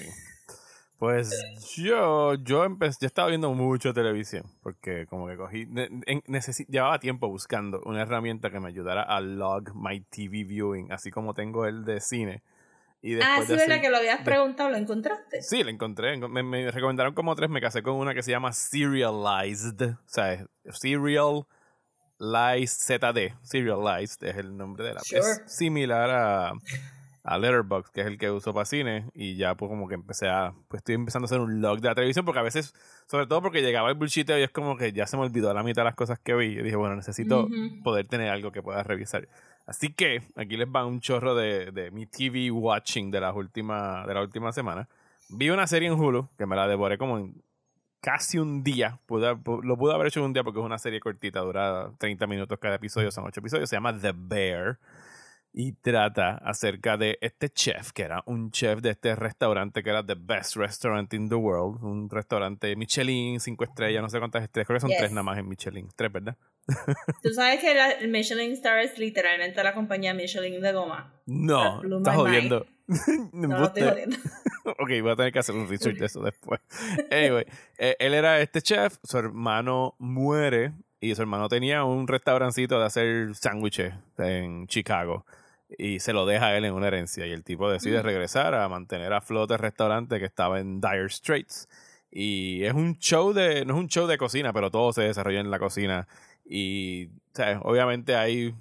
[0.99, 1.29] Pues
[1.75, 5.89] yo, yo empecé, yo estaba viendo mucho televisión, porque como que cogí, ne-
[6.67, 11.35] llevaba tiempo buscando una herramienta que me ayudara a log my TV viewing, así como
[11.35, 12.41] tengo el de cine.
[13.01, 13.65] Y después Ah, de sí, ¿verdad?
[13.67, 15.41] hacer- Que lo habías de- preguntado, ¿lo encontraste?
[15.43, 16.17] Sí, la encontré.
[16.17, 17.49] Me, me recomendaron como tres.
[17.49, 19.81] Me casé con una que se llama Serialized.
[19.91, 21.45] O sea, es Serial
[22.19, 23.33] Lies ZD.
[23.43, 24.99] Serialized es el nombre de la.
[25.01, 25.19] Sure.
[25.19, 26.53] Es similar a,
[27.23, 29.05] a Letterboxd, que es el que uso para cine.
[29.13, 30.53] Y ya, pues, como que empecé a.
[30.67, 32.25] Pues estoy empezando a hacer un log de la televisión.
[32.25, 32.73] Porque a veces,
[33.05, 35.61] sobre todo porque llegaba el bullshit y es como que ya se me olvidó la
[35.63, 36.47] mitad de las cosas que vi.
[36.47, 37.47] Y dije, bueno, necesito
[37.83, 39.27] poder tener algo que pueda revisar.
[39.67, 44.07] Así que aquí les va un chorro de, de mi TV watching de, las últimas,
[44.07, 44.87] de la última semana.
[45.29, 47.43] Vi una serie en Hulu que me la devoré como en
[47.99, 48.99] casi un día.
[49.09, 52.57] Lo pude haber hecho en un día porque es una serie cortita, dura 30 minutos
[52.59, 53.69] cada episodio, son 8 episodios.
[53.69, 54.79] Se llama The Bear
[55.59, 60.05] y trata acerca de este chef, que era un chef de este restaurante que era
[60.05, 64.67] The Best Restaurant in the World, un restaurante Michelin, 5 estrellas, no sé cuántas estrellas,
[64.67, 64.99] creo que son Yes.
[64.99, 66.37] 3 nada más en Michelin, 3, ¿verdad?
[67.23, 71.11] Tú sabes que la- el Michelin Star es literalmente la compañía Michelin de goma.
[71.25, 72.67] No, estás jodiendo.
[72.85, 72.95] No,
[73.65, 73.89] estoy Embuste.
[73.89, 74.17] jodiendo.
[74.79, 76.61] ok, voy a tener que hacer un research de eso después.
[77.11, 77.45] Anyway,
[77.79, 82.85] eh, él era este chef, su hermano muere y su hermano tenía un restaurancito de
[82.85, 85.25] hacer sándwiches en Chicago
[85.69, 88.05] y se lo deja a él en una herencia y el tipo decide Mm.
[88.05, 91.67] regresar a mantener a flote el restaurante que estaba en Dire Straits
[92.09, 95.41] y es un show de no es un show de cocina pero todo se desarrolla
[95.41, 96.07] en la cocina
[96.45, 98.55] y o sea, obviamente hay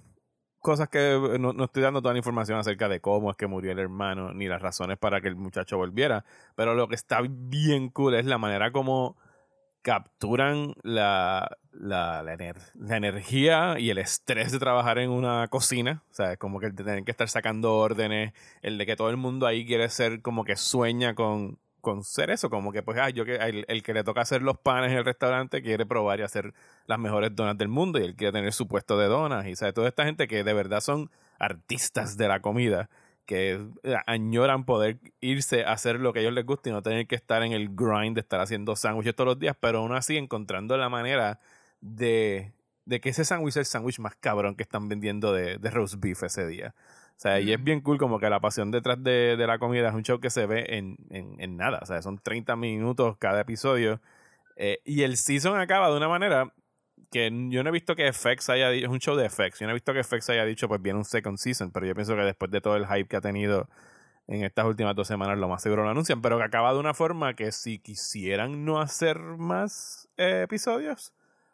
[0.59, 3.71] cosas que no, no estoy dando toda la información acerca de cómo es que murió
[3.71, 6.25] el hermano ni las razones para que el muchacho volviera
[6.57, 9.17] pero lo que está bien cool es la manera como
[9.87, 12.37] capturan la, la, la,
[12.75, 16.03] la energía y el estrés de trabajar en una cocina.
[16.11, 18.97] O sea, es como que el de tener que estar sacando órdenes, el de que
[18.97, 22.83] todo el mundo ahí quiere ser como que sueña con, con ser eso, como que
[22.83, 25.63] pues, ah, yo que el, el que le toca hacer los panes en el restaurante
[25.63, 26.53] quiere probar y hacer
[26.87, 29.47] las mejores donas del mundo y él quiere tener su puesto de donas.
[29.47, 32.91] Y o toda esta gente que de verdad son artistas de la comida
[33.27, 33.61] que
[34.07, 37.17] añoran poder irse a hacer lo que a ellos les gusta y no tener que
[37.17, 40.77] estar en el grind de estar haciendo sándwiches todos los días, pero aún así encontrando
[40.77, 41.41] la manera
[41.81, 42.53] de,
[42.85, 45.97] de que ese sándwich es el sándwich más cabrón que están vendiendo de, de roast
[45.99, 46.75] beef ese día.
[47.17, 49.89] O sea, y es bien cool como que la pasión detrás de, de la comida
[49.89, 51.81] es un show que se ve en, en, en nada.
[51.83, 54.01] O sea, son 30 minutos cada episodio.
[54.57, 56.53] Eh, y el season acaba de una manera
[57.11, 59.67] que yo no he visto que FX haya dicho, es un show de FX, yo
[59.67, 62.15] no he visto que FX haya dicho pues viene un second season, pero yo pienso
[62.17, 63.69] que después de todo el hype que ha tenido
[64.29, 66.95] en estas últimas dos semanas lo más seguro lo anuncian, pero que acaba de una
[66.95, 71.13] forma que si quisieran no hacer más eh, episodios,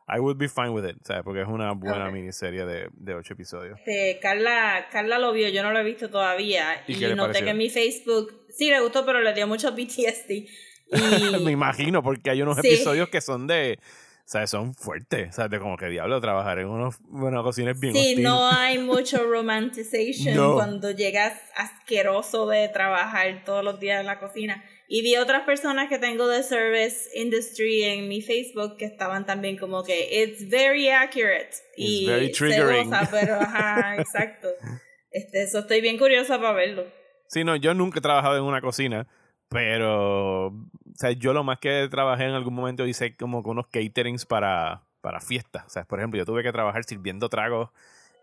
[0.09, 1.23] I would be fine with it, ¿sabes?
[1.23, 2.13] Porque es una buena Ok.
[2.15, 3.79] miniserie de, de ocho episodios.
[3.79, 6.83] Este, Carla, Carla lo vio, yo no lo he visto todavía.
[6.89, 7.45] ¿Y Y, noté pareció?
[7.45, 10.31] que en mi Facebook sí le gustó, pero le dio mucho PTSD.
[10.31, 10.49] Y
[11.45, 12.69] Me imagino, porque hay unos Sí.
[12.69, 13.79] episodios que son de,
[14.25, 17.81] sea, son fuertes, o sea, de como que diablo trabajar en unos, una cocina es
[17.81, 18.23] bien sí, hostil.
[18.23, 20.55] no hay mucho romanticization No.
[20.55, 24.65] cuando llegas asqueroso de trabajar todos los días en la cocina.
[24.89, 29.57] Y vi otras personas que tengo de service industry en mi Facebook que estaban también
[29.57, 32.91] como que it's very accurate y very triggering.
[32.91, 34.49] goza, pero ajá, exacto.
[35.11, 36.85] Este, eso estoy bien curiosa para verlo.
[37.29, 39.07] Sí, no, yo nunca he trabajado en una cocina,
[39.49, 40.53] pero,
[40.93, 44.27] o sea, yo lo más que trabajé en algún momento hice como que unos caterings
[44.27, 45.65] para, para fiestas.
[45.67, 47.71] O sea, por ejemplo, yo tuve que trabajar sirviendo tragos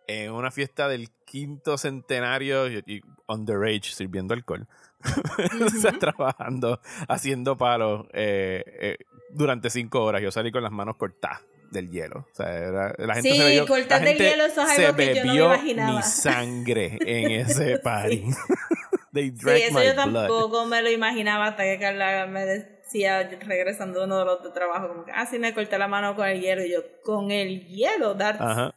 [0.07, 4.67] en una fiesta del quinto centenario y, underage, sirviendo alcohol.
[5.65, 8.97] o sea, trabajando, haciendo palos eh, eh,
[9.31, 10.21] durante cinco horas.
[10.21, 12.27] Yo salí con las manos cortadas del hielo.
[12.31, 14.85] O sea, era- la gente Sí, se bebió, cortar la del hielo, eso es se
[14.87, 15.91] algo que yo no me bebió imaginaba.
[15.97, 18.23] mi sangre en ese party.
[19.13, 19.95] They Sí, eso my yo blood.
[19.95, 24.87] tampoco me lo imaginaba hasta que Carla me decía regresando uno de los de trabajo
[24.89, 27.65] como que, ah, sí me corté la mano con el hielo y yo, con el
[27.67, 28.75] hielo, that's Ajá,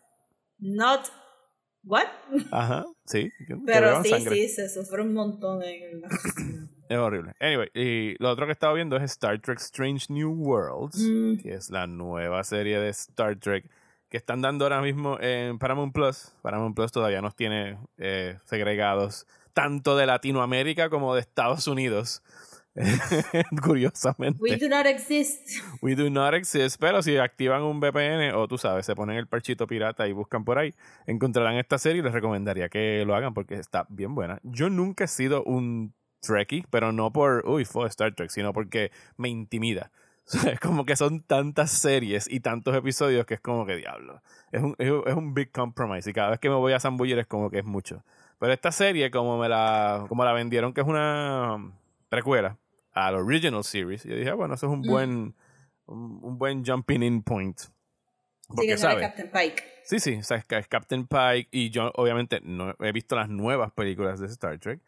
[0.59, 1.01] not
[1.85, 2.07] what?
[2.51, 3.31] ajá, sí.
[3.67, 4.37] Pero sí, sangre.
[4.37, 6.09] sí, se sufre un montón en la.
[6.89, 7.33] Es horrible.
[7.41, 11.39] Anyway, y lo otro que estaba viendo es Star Trek Strange New Worlds, Mm.
[11.43, 13.65] que es la nueva serie de Star Trek
[14.11, 16.35] que están dando ahora mismo en Paramount Plus.
[16.43, 22.23] Paramount Plus todavía nos tiene eh, segregados tanto de Latinoamérica como de Estados Unidos.
[23.63, 24.39] Curiosamente.
[24.43, 25.49] We do not exist.
[25.83, 29.27] We do not exist, pero si activan un VPN o tú sabes, se ponen el
[29.27, 30.75] parchito pirata y buscan por ahí,
[31.07, 34.39] encontrarán esta serie y les recomendaría que lo hagan porque está bien buena.
[34.43, 38.91] Yo nunca he sido un Trekkie, pero no por, uy, fue Star Trek, sino porque
[39.17, 39.91] me intimida.
[40.53, 44.23] Es como que son tantas series y tantos episodios que es como que diablo.
[44.53, 47.27] Es, un- es un big compromise y cada vez que me voy a zambullir es
[47.27, 48.05] como que es mucho.
[48.43, 51.73] Pero esta serie, como me la, como la vendieron que es una
[52.09, 52.59] precuela
[52.93, 54.87] al original series, yo dije, ah, bueno, eso es un Mm.
[54.89, 55.35] buen
[55.87, 57.57] un, un buen jumping in point.
[57.61, 57.69] Sí,
[58.49, 59.07] Porque, que sale ¿sabes?
[59.07, 59.63] Captain Pike.
[59.85, 63.29] Sí, sí, o sea, es, es Captain Pike y yo obviamente no he visto las
[63.29, 64.81] nuevas películas de Star Trek,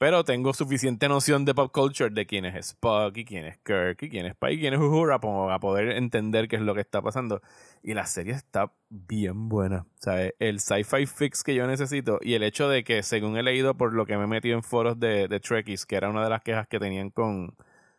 [0.00, 4.02] pero tengo suficiente noción de pop culture de quién es Spock y quién es Kirk
[4.02, 6.80] y quién es Pike y quién es Uhura para poder entender qué es lo que
[6.80, 7.42] está pasando.
[7.82, 9.80] Y la serie está bien buena.
[9.80, 13.42] O sea, el sci-fi fix que yo necesito y el hecho de que, según he
[13.42, 16.24] leído por lo que me he metido en foros de, de Trekkies, que era una
[16.24, 17.54] de las quejas que tenían con,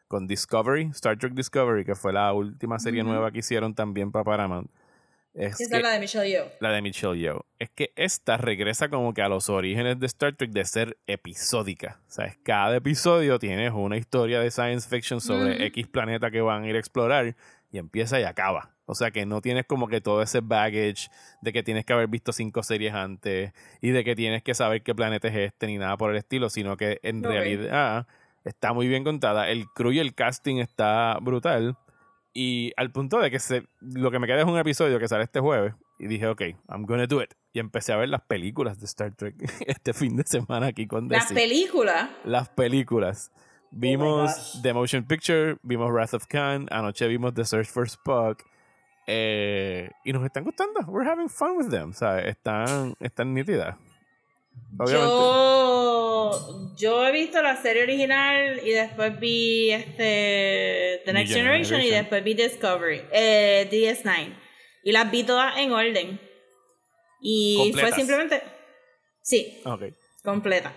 [0.07, 4.25] con Discovery, Star Trek Discovery, que fue la última serie nueva que hicieron también para
[4.25, 4.71] Paramount
[5.33, 6.51] Es Esa es la de Michelle Yeoh.
[6.59, 7.45] la de Michelle Yeoh.
[7.57, 12.01] Es que esta regresa como que a los orígenes de Star Trek de ser episódica.
[12.07, 15.65] O sea, cada episodio tienes una historia de science fiction sobre.
[15.67, 17.35] X planeta que van a ir a explorar
[17.71, 18.75] y empieza y acaba.
[18.85, 21.09] O sea que no tienes como que todo ese baggage
[21.41, 24.83] de que tienes que haber visto cinco series antes y de que tienes que saber
[24.83, 28.05] qué planeta es este ni nada por el estilo, sino que en realidad
[28.43, 29.49] está muy bien contada.
[29.49, 31.77] El crew y el casting está brutal.
[32.33, 35.23] Y al punto de que se, lo que me queda es un episodio que sale
[35.23, 35.73] este jueves.
[35.99, 37.33] Y dije, ok, I'm gonna do it.
[37.53, 39.35] Y empecé a ver las películas de Star Trek
[39.67, 41.35] este fin de semana aquí con Las Desi.
[41.35, 42.09] películas.
[42.23, 43.31] las películas.
[43.71, 44.61] Vimos gosh.
[44.63, 48.43] The Motion Picture, vimos Wrath of Khan, anoche vimos The Search for Spock.
[49.07, 50.79] eh, y nos están gustando.
[50.87, 51.89] We're having fun with them.
[51.89, 53.75] O sea, están, están nítidas.
[54.77, 55.07] Obviamente.
[55.07, 61.89] Yo, yo he visto la serie original y después vi este The Next Generation, y
[61.89, 64.35] después vi Discovery, eh, DS9.
[64.83, 66.19] Y las vi todas en orden.
[67.21, 67.89] Y Completas.
[67.89, 68.41] fue simplemente.
[69.21, 69.61] Sí,
[70.23, 70.73] completa.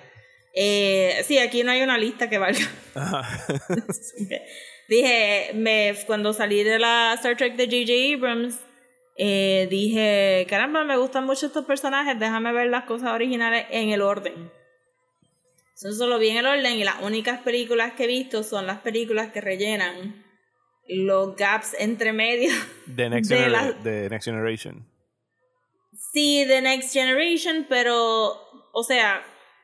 [0.55, 2.61] Eh, sí, aquí no hay una lista que valga.
[4.89, 8.15] Dije, me, cuando salí de la Star Trek de J.J.
[8.15, 8.59] Abrams,
[9.17, 14.03] eh, dije, caramba, me gustan mucho estos personajes, déjame ver las cosas originales en el
[14.03, 14.51] orden.
[15.77, 18.79] Eso solo vi en el orden y las únicas películas que he visto son las
[18.81, 20.25] películas que rellenan
[20.89, 22.51] los gaps entre medio.
[22.95, 24.87] The Next, De la- The Next Generation.
[26.13, 28.35] Sí, The Next Generation, pero,
[28.73, 29.23] o sea,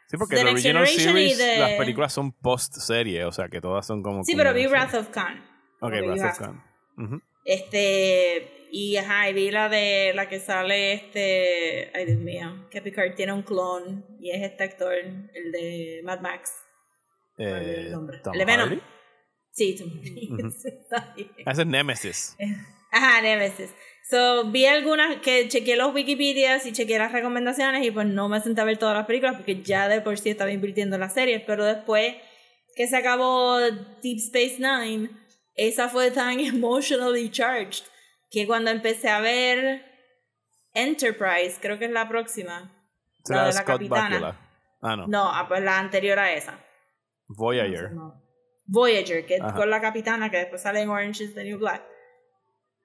[0.09, 3.33] Sí, porque The The Next Original Generation y Series, de- las películas son post-serie, o
[3.33, 4.25] sea que todas son como...
[4.25, 5.45] sí, como pero vi Wrath of Khan.
[5.81, 6.45] Ok, Wrath of have to.
[6.45, 7.23] Khan.
[7.53, 12.81] Este, y ajá, y vi la de la que sale este, ay Dios mío, que
[12.81, 16.53] Picard tiene un clon y es este actor, el de Mad Max.
[17.37, 18.19] olvidé el Eh, nombre.
[18.23, 18.69] Tom El de Venom.
[18.69, 18.83] Hardy.
[19.53, 20.53] Sí, Tom bien.
[21.45, 22.37] Ese es Nemesis.
[22.93, 23.71] Ajá, Nemesis.
[24.09, 28.41] So, vi algunas que chequeé los Wikipedias y chequeé las recomendaciones y pues no me
[28.41, 31.15] senté a ver todas las películas porque ya de por sí estaba invirtiendo en las
[31.15, 32.15] series, pero después
[32.77, 35.11] que se acabó Deep Space Nine,
[35.69, 37.85] esa fue tan emotionally charged
[38.31, 39.85] que cuando empecé a ver
[40.73, 42.73] Enterprise, creo que es la próxima.
[43.29, 44.09] La de la Scott capitana.
[44.09, 44.41] Bakula.
[44.83, 45.07] Ah, no.
[45.09, 46.59] No, ah, pues la anterior a esa.
[47.29, 47.93] Voyager.
[47.93, 48.15] No.
[48.67, 49.55] Voyager, que Ajá.
[49.55, 51.83] con la capitana que después sale en Orange is the New Black.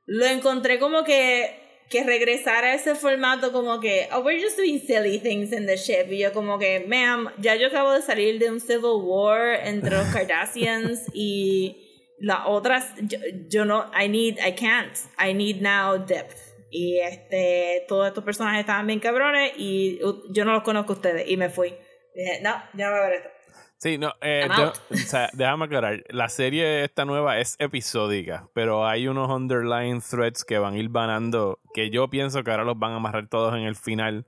[0.07, 4.79] Lo encontré como que que regresara a ese formato como que oh we're just doing
[4.79, 8.39] silly things in the ship y yo como que ma'am ya yo acabo de salir
[8.39, 11.84] de un civil war entre los Kardashians y
[12.19, 13.17] las otras yo,
[13.49, 16.38] yo no I need I can't I need now depth.
[16.71, 19.99] Y este todos estos personajes estaban bien cabrones y
[20.32, 21.30] yo no los conozco a ustedes.
[21.30, 21.73] Y me fui.
[22.15, 23.30] Dije no ya no voy a ver esto
[23.78, 26.04] Sí, no, eh, yo- o sea, déjame aclarar.
[26.10, 30.89] La serie esta nueva es episódica, pero hay unos underlying threads que van a ir
[30.89, 34.25] banando que yo pienso que ahora los van a amarrar todos en el final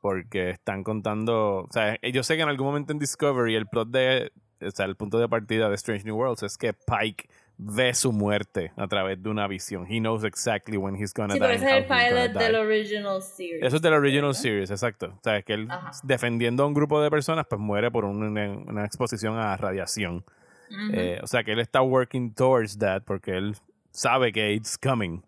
[0.00, 3.88] porque están contando, o sea, yo sé que en algún momento en Discovery el plot
[3.88, 7.28] de, o sea, el punto de partida de Strange New Worlds es que Pike
[7.60, 9.84] ve su muerte a través de una visión.
[9.88, 11.46] He knows exactly when he's gonna Sí, die.
[11.46, 13.62] pero ese es el pilot del original series.
[13.62, 14.40] Eso es del original ¿verdad?
[14.40, 15.06] series, exacto.
[15.16, 15.90] O sea, es que él Ajá.
[16.04, 20.24] defendiendo a un grupo de personas, pues muere por un- una, una exposición a radiación.
[20.70, 20.90] Ujú.
[20.94, 23.56] Eh, o sea, que él está working towards that porque él
[23.90, 25.22] sabe que it's coming.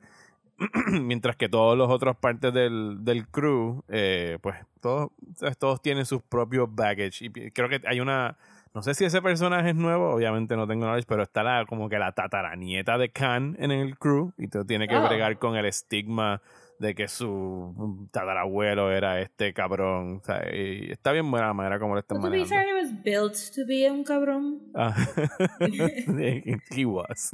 [0.86, 5.10] Mientras que todos los otros partes del, del crew, eh, pues todos,
[5.58, 7.24] todos tienen sus propios baggage.
[7.24, 8.36] Y creo que hay una.
[8.74, 11.88] No sé si ese personaje es nuevo, obviamente no tengo knowledge, pero está la, como
[11.88, 14.32] que la tataranieta de Khan en el crew.
[14.38, 15.06] Y tú tiene que Oh.
[15.08, 16.40] bregar con el estigma
[16.78, 20.20] de que su tatarabuelo era este cabrón.
[20.22, 22.64] O sea, y está bien buena la manera como lo están Well, to be manejando.
[22.64, 24.60] fair, he was built to be un cabrón.
[24.74, 24.94] Ah,
[26.70, 27.32] he was.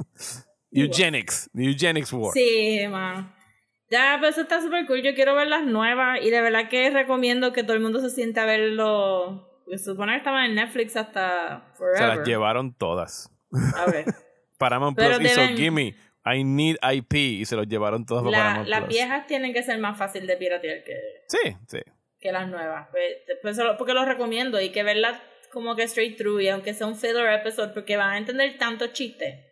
[0.71, 1.49] Eugenics.
[1.53, 2.33] The Eugenics War.
[2.33, 3.31] Sí, mano.
[3.89, 5.01] Ya, pues eso está súper cool.
[5.01, 8.09] Yo quiero ver las nuevas y de verdad que recomiendo que todo el mundo se
[8.09, 9.47] siente a verlo.
[9.69, 12.17] Se supone que estaban en Netflix hasta Se forever.
[12.17, 13.31] las llevaron todas.
[13.75, 14.05] A ver.
[14.59, 15.95] Paramount Pero Plus hizo deben- Gimme.
[16.25, 18.89] I need IP y se los llevaron todos para Paramount las Plus.
[18.95, 20.93] viejas tienen que ser más fácil de piratear que,
[21.27, 21.79] Sí, sí.
[22.19, 22.87] que las nuevas.
[22.91, 23.03] Pues,
[23.41, 25.21] pues porque los recomiendo y que verlas
[25.53, 28.87] como que straight through y aunque sea un filler episode porque van a entender tanto
[28.87, 29.45] chiste.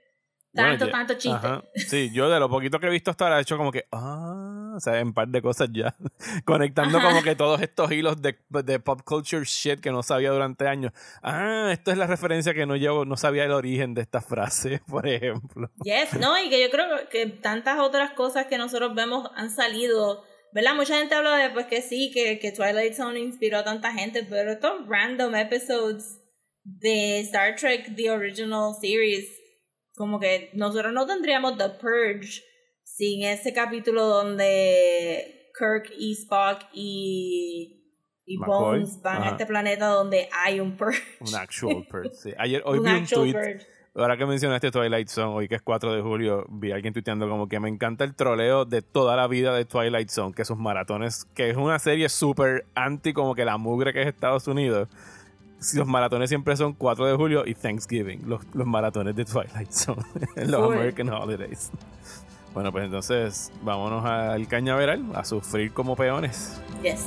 [0.54, 1.36] Tanto, tanto chiste.
[1.48, 1.64] Ajá.
[1.76, 4.65] Sí, yo de lo poquito que he visto hasta ahora he hecho como que, ah,
[4.76, 5.96] o sea, un par de cosas ya.
[6.46, 7.10] Conectando Ajá.
[7.10, 10.94] como que todos estos hilos de, de pop culture shit que no sabía durante años.
[11.22, 14.82] Ah, esto es la referencia que no llevo, no sabía el origen de esta frase,
[14.88, 15.70] por ejemplo.
[15.84, 20.24] Yes, no, y que yo creo que tantas otras cosas que nosotros vemos han salido,
[20.54, 20.76] ¿verdad?
[20.76, 24.26] Mucha gente habla de pues que sí, que, que Twilight Zone inspiró a tanta gente,
[24.30, 26.20] pero estos random episodes
[26.64, 29.30] de Star Trek, The Original Series,
[29.96, 32.44] como que nosotros no tendríamos The Purge
[32.96, 37.92] sin ese capítulo donde Kirk y Spock y,
[38.26, 39.26] y Bones van ajá.
[39.26, 41.02] a este planeta donde hay un Purge.
[41.20, 42.10] Un actual purge.
[42.14, 42.32] sí.
[42.38, 43.34] Ayer, hoy un vi un tweet.
[43.34, 43.68] Purge.
[43.98, 47.30] Ahora que mencionaste Twilight Zone, hoy que es 4 de julio, vi a alguien tuiteando
[47.30, 50.58] como que me encanta el troleo de toda la vida de Twilight Zone, que sus
[50.58, 54.90] maratones, que es una serie súper anti como que la mugre que es Estados Unidos.
[55.60, 59.72] Si Los maratones siempre son 4 de julio y Thanksgiving, los, los maratones de Twilight
[59.72, 60.04] Zone,
[60.46, 60.74] los.
[60.74, 61.72] American Holidays.
[62.56, 66.62] Bueno, pues entonces vámonos al cañaveral a sufrir como peones.
[66.82, 67.06] Yes.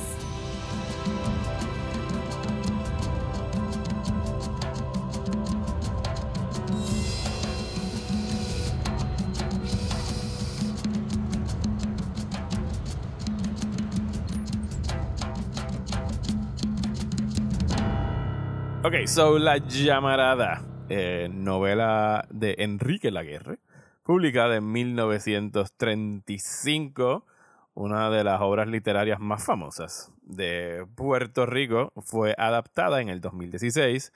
[18.83, 23.57] Ok, so La Llamarada, eh, novela de Enrique Laguerre,
[24.09, 27.27] publicada en 1935,
[27.75, 34.11] una de las obras literarias más famosas de Puerto Rico, fue adaptada en el 2016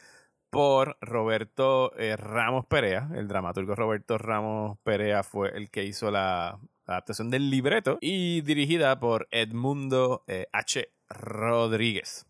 [0.49, 3.07] por Roberto eh, Ramos Perea.
[3.13, 8.99] El dramaturgo Roberto Ramos Perea fue el que hizo la adaptación del libreto y dirigida
[8.99, 10.89] por Edmundo eh, H.
[11.07, 12.25] Rodríguez.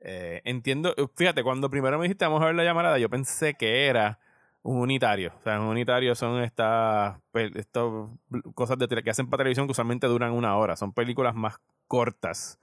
[0.00, 3.86] Eh, entiendo, fíjate, cuando primero me dijiste vamos a ver la llamarada, yo pensé que
[3.86, 4.18] era
[4.62, 5.32] un unitario.
[5.38, 7.16] O sea, un unitario son estas
[8.54, 10.76] cosas de que hacen para televisión que usualmente duran una hora.
[10.76, 11.56] Son películas más
[11.86, 12.58] cortas.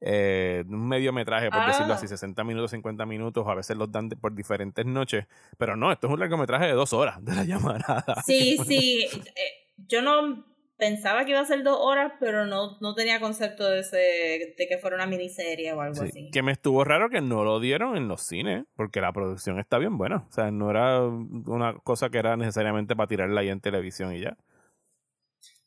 [0.00, 1.66] Eh, un mediometraje, por Ah.
[1.68, 5.26] decirlo así, 60 minutos, 50 minutos, a veces los dan de- por diferentes noches.
[5.56, 7.44] Pero no, esto es un largometraje de dos horas de la
[7.84, 8.22] llamarada.
[8.26, 9.06] Sí, sí.
[9.14, 10.44] eh, yo no
[10.76, 14.66] pensaba que iba a ser dos horas, pero no, no tenía concepto de, ese, de
[14.68, 16.30] que fuera una miniserie o algo Sí, así.
[16.32, 19.78] Que me estuvo raro que no lo dieron en los cines, porque la producción está
[19.78, 20.26] bien buena.
[20.28, 24.20] O sea, no era una cosa que era necesariamente para tirarla ahí en televisión y
[24.20, 24.36] ya.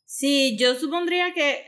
[0.04, 1.66] Sí, yo supondría que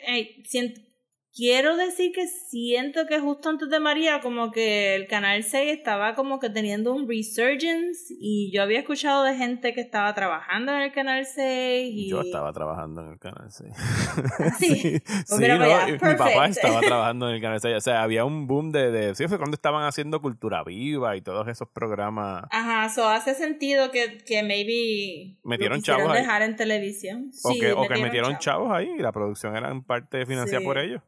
[1.34, 6.14] quiero decir que siento que justo antes de María como que el canal 6 estaba
[6.14, 10.82] como que teniendo un resurgence y yo había escuchado de gente que estaba trabajando en
[10.82, 13.72] el canal 6 y Yo estaba trabajando en el canal 6.
[14.58, 14.74] sí.
[14.74, 17.76] sí, sí, no, mi papá estaba trabajando en el canal 6.
[17.76, 19.14] O sea, había un boom de, de...
[19.14, 22.44] Sí, fue cuando estaban haciendo Cultura Viva y todos esos programas.
[22.50, 26.20] Ajá, so hace sentido que, que maybe Metieron chavos ahí.
[26.20, 27.30] dejar en televisión.
[27.44, 30.64] o, Sí, que, o que metieron chavos ahí y la producción era en parte financiada
[30.64, 31.02] por ellos.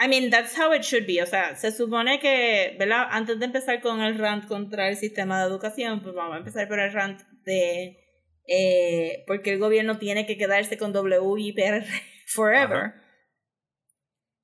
[0.00, 1.20] I mean, that's how it should be.
[1.20, 3.08] O sea, se supone que, ¿verdad?
[3.10, 6.68] Antes de empezar con el rant contra el sistema de educación, pues vamos a empezar
[6.68, 7.98] por el rant de
[8.46, 11.84] eh, porque el gobierno tiene que quedarse con WIPR
[12.26, 12.78] forever.
[12.78, 13.04] Ajá.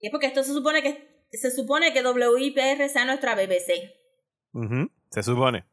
[0.00, 3.90] Y es porque esto se supone que se supone que WIPR sea nuestra BBC.
[4.52, 5.64] Ujú, Se supone.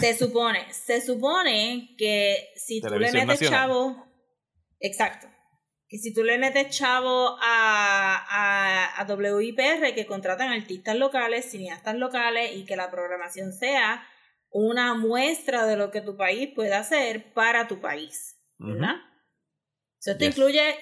[0.00, 4.06] Se supone, se supone que si tú le Televisión metes chavo,
[4.80, 5.28] exacto,
[5.88, 11.94] que si tú le metes chavo a, a, a WIPR que contratan artistas locales, cineastas
[11.96, 14.06] locales y que la programación sea
[14.50, 18.96] una muestra de lo que tu país puede hacer para tu país, ¿verdad?
[19.98, 20.36] So, esto Yes.
[20.36, 20.74] incluye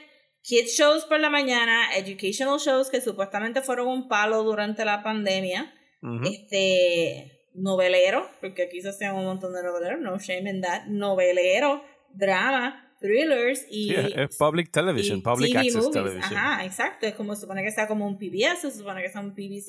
[0.43, 5.73] kids shows por la mañana, educational shows que supuestamente fueron un palo durante la pandemia,
[6.03, 6.23] Ujú.
[6.25, 11.83] este novelero, porque aquí se hacen un montón de noveleros, no shame in that, novelero,
[12.11, 15.93] drama, thrillers y, Sí, es, public television, public TV access movies.
[15.93, 16.37] television.
[16.37, 19.21] Ajá, exacto, es como se supone que sea como un PBS, se supone que sea
[19.21, 19.69] un PBC,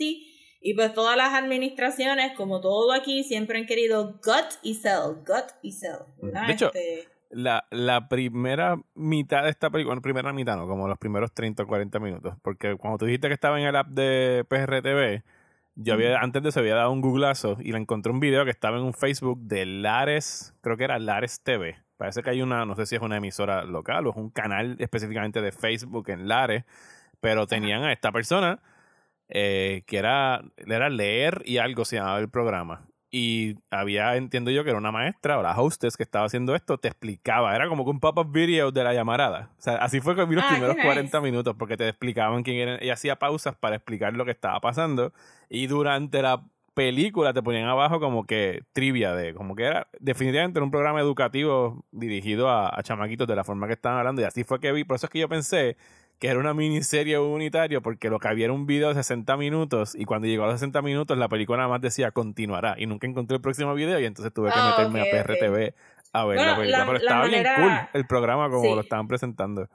[0.59, 5.45] y pues todas las administraciones, como todo aquí, siempre han querido gut y sell, gut
[5.61, 5.99] y sell.
[6.21, 6.47] ¿verdad?
[6.47, 10.88] De hecho, Este, la, la primera mitad de esta película, bueno, primera mitad no, como
[10.88, 13.88] los primeros 30 o 40 minutos, porque cuando tú dijiste que estaba en el app
[13.89, 15.23] de PRTV,
[15.75, 18.51] yo había, antes de eso había dado un googlazo y le encontré un video que
[18.51, 21.78] estaba en un Facebook de Lares, creo que era Lares TV.
[21.98, 24.76] Parece que hay una, no sé si es una emisora local o es un canal
[24.80, 26.64] específicamente de Facebook en Lares,
[27.20, 28.60] pero tenían a esta persona
[29.30, 32.88] eh, que era, era leer y algo se llamaba el programa.
[33.10, 36.78] Y había, entiendo yo, que era una maestra o la hostess que estaba haciendo esto,
[36.78, 37.56] te explicaba.
[37.56, 39.50] Era como que un pop-up video de la llamarada.
[39.58, 40.86] O sea, así fue que vi los Ah, primeros nice.
[40.86, 42.84] 40 minutos, porque te explicaban quién era.
[42.84, 45.14] Y hacía pausas para explicar lo que estaba pasando.
[45.50, 46.43] Y durante la
[46.78, 51.01] película te ponían abajo como que trivia de, como que era, definitivamente era un programa
[51.01, 54.21] educativo dirigido a, a chamaquitos de la forma que estaban hablando.
[54.21, 54.84] Y así fue que vi.
[54.84, 55.75] Por eso es que yo pensé
[56.19, 59.95] que era una miniserie unitario porque lo que había era un video de 60 minutos
[59.95, 63.05] y cuando llegó a los 60 minutos la película nada más decía continuará y nunca
[63.07, 65.73] encontré el próximo video y entonces tuve que Ah, meterme a PRTV
[66.13, 66.78] a ver la película.
[66.80, 68.73] la- Pero la estaba bien cool el programa como Sí.
[68.75, 69.67] lo estaban presentando.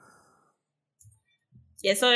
[1.80, 2.06] y eso,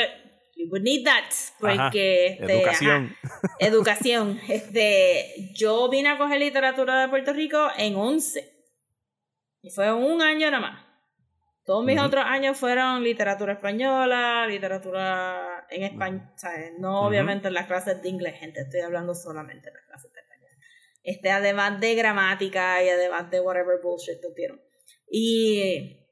[0.57, 1.25] you would need that,
[1.61, 2.37] Ajá, porque...
[2.39, 3.15] este, Educación.
[3.23, 4.39] ajá, educación.
[4.49, 8.53] Este, yo vine a coger literatura de Puerto Rico en 11.
[9.61, 10.85] Y fue un año nada más.
[11.65, 12.07] Todos mis Ujú.
[12.07, 16.71] otros años fueron literatura española, literatura en español, ¿sabes?
[16.79, 17.07] No Ujú.
[17.09, 20.51] obviamente en las clases de inglés, gente, estoy hablando solamente en las clases de español.
[21.03, 24.61] Este, además de gramática y además de whatever bullshit tuvieron.
[25.11, 26.06] Y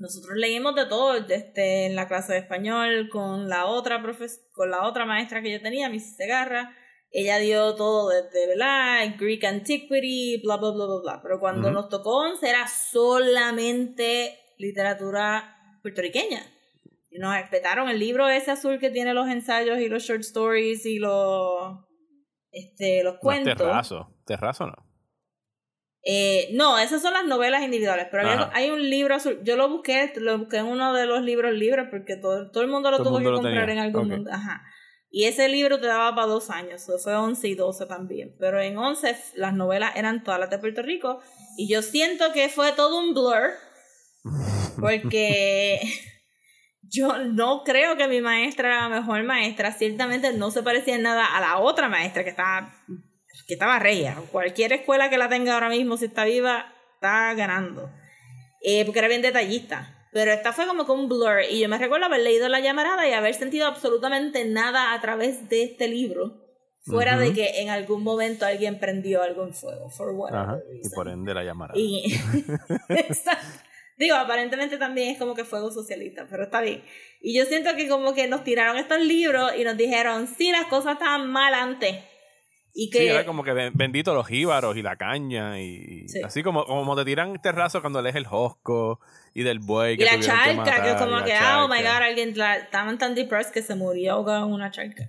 [0.00, 4.70] nosotros leímos de todo, este, en la clase de español con la otra profes con
[4.70, 6.74] la otra maestra que yo tenía, Miss Segarra.
[7.10, 9.14] Ella dio todo desde, ¿verdad?
[9.18, 11.20] Greek Antiquity, bla, bla, bla, bla, bla.
[11.22, 16.42] Pero cuando nos tocó 11 era solamente literatura puertorriqueña.
[17.10, 20.84] Y nos respetaron el libro ese azul que tiene los ensayos y los short stories
[20.84, 21.78] y los,
[22.50, 23.56] este, los No cuentos.
[23.56, 24.14] terrazo.
[24.26, 24.87] Terrazo no.
[26.10, 29.40] Eh, no, esas son las novelas individuales, pero había- hay un libro azul.
[29.44, 32.70] Yo lo busqué, lo busqué en uno de los libros libres porque todo, todo el
[32.70, 34.16] mundo lo Todo tuvo mundo que lo comprar tenía, en algún ok.
[34.16, 34.30] mundo.
[34.32, 34.62] Ajá.
[35.10, 38.34] Y ese libro te daba para dos años, fue 11 y 12 también.
[38.38, 41.20] Pero en 11 f- las novelas eran todas las de Puerto Rico
[41.58, 43.50] y yo siento que fue todo un blur
[44.80, 45.80] porque
[46.82, 49.72] yo no creo que mi maestra era la mejor maestra.
[49.72, 52.74] Ciertamente no se parecía en nada a la otra maestra que estaba,
[53.46, 54.16] que estaba regia.
[54.32, 57.90] Cualquier escuela que la tenga ahora mismo, si está viva, está ganando.
[58.62, 59.94] Eh, porque era bien detallista.
[60.12, 61.42] Pero esta fue como que un blur.
[61.48, 65.48] Y yo me recuerdo haber leído La llamarada y haber sentido absolutamente nada a través
[65.48, 66.44] de este libro.
[66.84, 67.34] Fuera de Ujú.
[67.34, 69.90] que en algún momento alguien prendió algo en fuego.
[69.90, 70.58] For Ajá.
[70.82, 71.74] Y por ende la llamará.
[71.76, 72.18] Y-.
[73.98, 76.84] Digo, aparentemente también es como que fuego socialista, pero está bien.
[77.20, 80.66] Y yo siento que como que nos tiraron estos libros y nos dijeron, sí, las
[80.66, 81.96] cosas estaban mal antes.
[82.80, 86.08] Y que Sí, era como que ben- bendito los jíbaros y la caña y, y
[86.08, 86.20] Sí.
[86.22, 89.00] así como, como te tiran terrazo cuando lees el Josco
[89.34, 91.32] y del buey y que la tuvieron charca, que, matar, es y como la que,
[91.34, 91.92] ah, oh my charca.
[91.98, 95.08] god, alguien la- estaban tan depressed que se murió ahogado en una charca.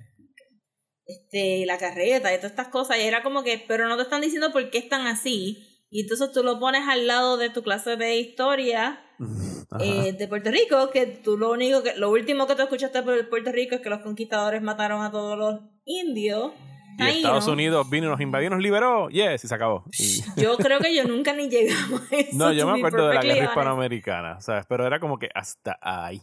[1.06, 2.98] Este, y la carreta y todas estas cosas.
[2.98, 5.64] Y era como que, pero no te están diciendo por qué están así.
[5.92, 9.00] Y entonces tú lo pones al lado de tu clase de historia
[9.80, 13.30] eh, de Puerto Rico, que tú lo único que, lo último que tú escuchaste por
[13.30, 16.52] Puerto Rico es que los conquistadores mataron a todos los indios.
[17.00, 17.54] Y Ahí, Estados ¿no?
[17.54, 19.86] Unidos vino, nos invadió, nos liberó, yes, y se acabó.
[19.98, 22.30] Y- Yo creo que yo nunca ni llegamos a eso.
[22.34, 23.52] no, yo me acuerdo de la guerra honest.
[23.52, 24.66] hispanoamericana, ¿sabes?
[24.68, 26.22] Pero era como que hasta ahí.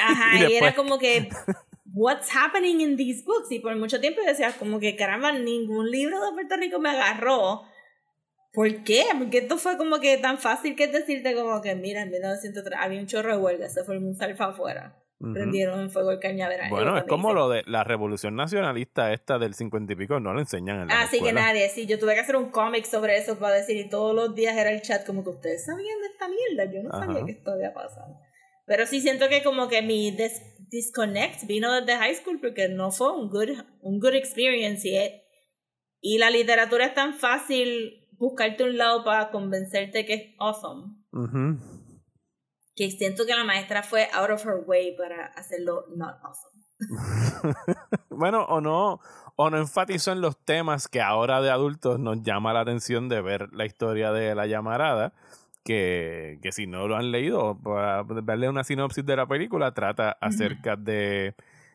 [0.00, 1.28] Ajá, Y y, era como que,
[1.92, 3.50] what's happening in these books?
[3.50, 7.62] Y por mucho tiempo decías como que, caramba, ningún libro de Puerto Rico me agarró.
[8.52, 9.04] ¿Por qué?
[9.16, 12.78] Porque esto fue como que tan fácil que es decirte como que, mira, en 1903
[12.80, 14.96] había un chorro de huelga, se fue un salfa afuera.
[15.34, 16.70] Prendieron en fuego el cañaveral.
[16.70, 17.34] Bueno, es como dice.
[17.38, 21.02] lo de la revolución nacionalista esta del cincuenta y pico, no lo enseñan en la
[21.02, 23.88] Así que nadie, sí, yo tuve que hacer un cómic sobre eso para decir, y
[23.90, 26.90] todos los días era el chat como que ustedes sabían de esta mierda, yo no
[26.90, 28.16] sabía que esto había pasado.
[28.66, 30.16] Pero sí siento que como que mi
[30.70, 33.50] disconnect vino desde high school porque no fue un good,
[33.82, 35.12] un good experience y, es-
[36.00, 40.94] y la literatura es tan fácil buscarte un lado para convencerte que es awesome.
[41.12, 41.58] Ujú.
[42.80, 46.62] Que siento que la maestra fue out of her way para hacerlo not awesome.
[48.08, 49.00] bueno, o no,
[49.36, 53.20] o no enfatizó en los temas que ahora de adultos nos llama la atención de
[53.20, 55.12] ver la historia de la llamarada,
[55.62, 60.12] que, que si no lo han leído, para darle una sinopsis de la película, trata
[60.18, 61.34] acerca de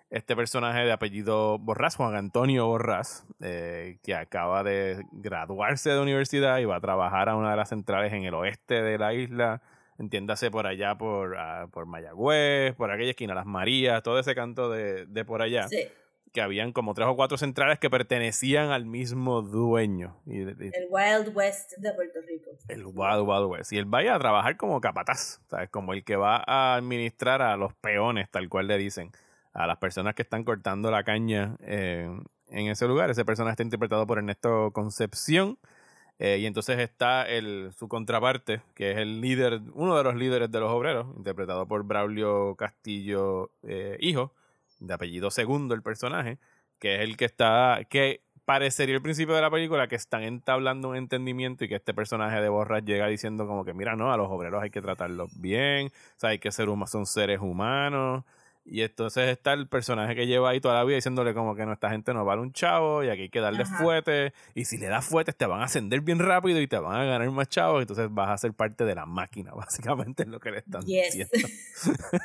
[0.10, 6.58] este personaje de apellido Borrás, Juan Antonio Borrás, eh, que acaba de graduarse de universidad
[6.58, 9.62] y va a trabajar a una de las centrales en el oeste de la isla,
[9.98, 14.70] entiéndase por allá, por, ah, por Mayagüez, por aquella esquina, Las Marías, todo ese canto
[14.70, 15.88] de, de por allá Sí,
[16.34, 20.18] que habían como tres o cuatro centrales que pertenecían al mismo dueño.
[20.26, 22.52] Y, y- el Wild West de Puerto Rico.
[22.68, 23.72] el Wild Wild West.
[23.72, 25.70] Y él vaya a trabajar como capataz, ¿sabes?
[25.70, 29.12] Como el que va a administrar a los peones, tal cual le dicen,
[29.54, 32.10] a las personas que están cortando la caña eh,
[32.50, 33.10] en ese lugar.
[33.10, 35.58] Ese personaje está interpretado por Ernesto Concepción.
[36.20, 40.52] Eh, y entonces está el, su contraparte, que es el líder, uno de los líderes
[40.52, 44.34] de los obreros, interpretado por Braulio Castillo, eh, hijo,
[44.80, 46.38] de apellido segundo el personaje,
[46.80, 50.90] que es el que está, que parecería al principio de la película que están entablando
[50.90, 54.18] un entendimiento y que este personaje de Borras llega diciendo como que mira, no, a
[54.18, 58.24] los obreros hay que tratarlos bien, o sea, hay que ser humanos, son seres humanos.
[58.68, 61.74] Y entonces está el personaje que lleva ahí toda la vida diciéndole como que no,
[61.74, 63.78] esta gente no vale un chavo y aquí hay que darle Ajá.
[63.78, 64.34] fuete.
[64.56, 67.06] Y si le das fuetes te van a ascender bien rápido y te van a
[67.06, 67.82] ganar más chavos.
[67.82, 71.14] Entonces vas a ser parte de la máquina, básicamente es lo que le están Yes.
[71.14, 71.48] diciendo.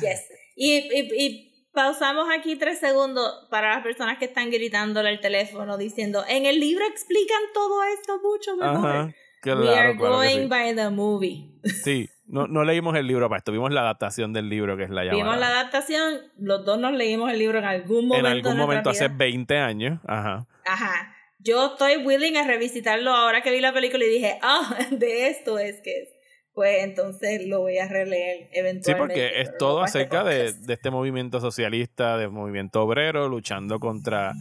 [0.00, 0.26] Yes.
[0.56, 5.78] Y, y, y pausamos aquí tres segundos para las personas que están gritándole al teléfono
[5.78, 8.90] diciendo, en el libro explican todo esto mucho mejor.
[8.90, 9.14] Ajá.
[9.40, 10.46] Claro, We are claro going sí.
[10.48, 11.52] by the movie.
[11.84, 14.90] Sí, no, no leímos el libro para esto, vimos la adaptación del libro que es
[14.90, 15.22] la llamada.
[15.24, 18.26] Vimos la adaptación, los dos nos leímos el libro en algún momento.
[18.28, 19.16] en algún momento hace vida.
[19.18, 20.00] 20 años.
[20.06, 20.46] Ajá.
[20.66, 21.14] Ajá.
[21.40, 25.58] Yo estoy willing a revisitarlo ahora que vi la película y dije, ah, de esto
[25.58, 26.08] es que es.
[26.52, 28.94] pues entonces lo voy a releer Sí, eventualmente.
[28.96, 34.32] porque es todo acerca de, de este movimiento socialista, del movimiento obrero, luchando contra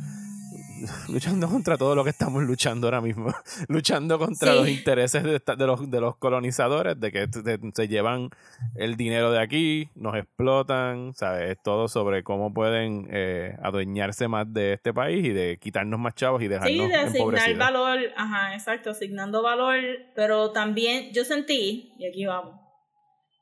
[1.09, 3.33] luchando contra todo lo que estamos luchando ahora mismo,
[3.67, 4.57] luchando contra Sí.
[4.57, 7.27] los intereses de, esta- de los, de los colonizadores, de que
[7.73, 8.29] se llevan
[8.75, 11.51] el dinero de aquí, nos explotan, ¿sabes?
[11.51, 16.15] Es todo sobre cómo pueden eh, adueñarse más de este país y de quitarnos más
[16.15, 19.75] chavos y dejarnos Sí, de asignar valor, ajá, exacto, asignando valor,
[20.15, 22.55] pero también yo sentí, y aquí vamos,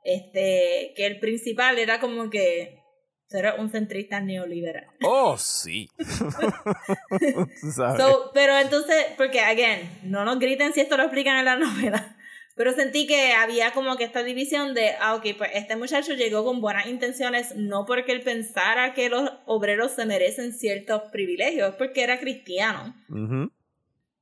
[0.04, 2.80] este, que el principal era como que
[3.28, 4.88] ser un centrista neoliberal.
[5.03, 5.89] Oh, sí.
[8.34, 12.17] Pero entonces, porque, again, no nos griten si esto lo explican en la novela.
[12.55, 16.45] Pero sentí que había como que esta división de, ah, ok, pues este muchacho llegó
[16.45, 21.76] con buenas intenciones, no porque él pensara que los obreros se merecen ciertos privilegios, es
[21.76, 22.95] porque era cristiano.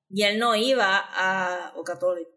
[0.09, 2.31] Y él no iba a, o católico,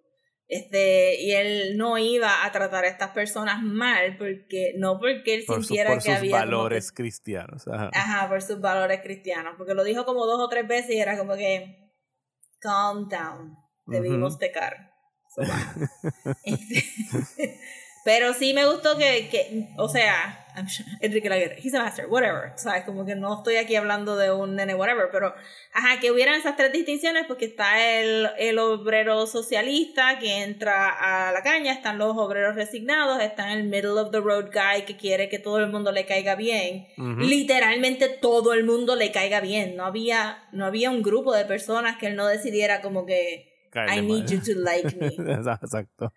[0.49, 5.45] este, y él no iba a tratar a estas personas mal, porque, no porque él
[5.47, 7.67] Por, su- sintiera por que sus había como que- valores cristianos.
[7.69, 7.91] ajá.
[7.93, 9.55] Ajá, por sus valores cristianos.
[9.59, 11.93] Porque lo dijo como dos o tres veces y era como que,
[12.61, 14.39] calm down, debimos Ujú.
[14.41, 14.93] pecar.
[15.35, 16.35] So, wow.
[16.45, 17.59] Este,
[18.05, 22.07] pero sí me gustó que, que o sea, I'm sure- Enrique Laguerre, he's a master,
[22.09, 22.53] whatever.
[22.57, 22.85] ¿Sabes?
[22.85, 25.09] Como que no estoy aquí hablando de un nene, whatever.
[25.13, 25.35] Pero,
[25.75, 30.89] ajá, que hubieran esas tres distinciones porque está el, el obrero socialista que entra
[31.29, 34.97] a la caña, están los obreros resignados, está el middle of the road guy que
[34.97, 37.21] quiere que todo el mundo le caiga bien Ujú.
[37.21, 39.77] literalmente todo el mundo le caiga bien.
[39.77, 44.01] No había, no había un grupo de personas que él no decidiera como que I
[44.01, 45.09] need you to like me.
[45.35, 46.13] Exacto.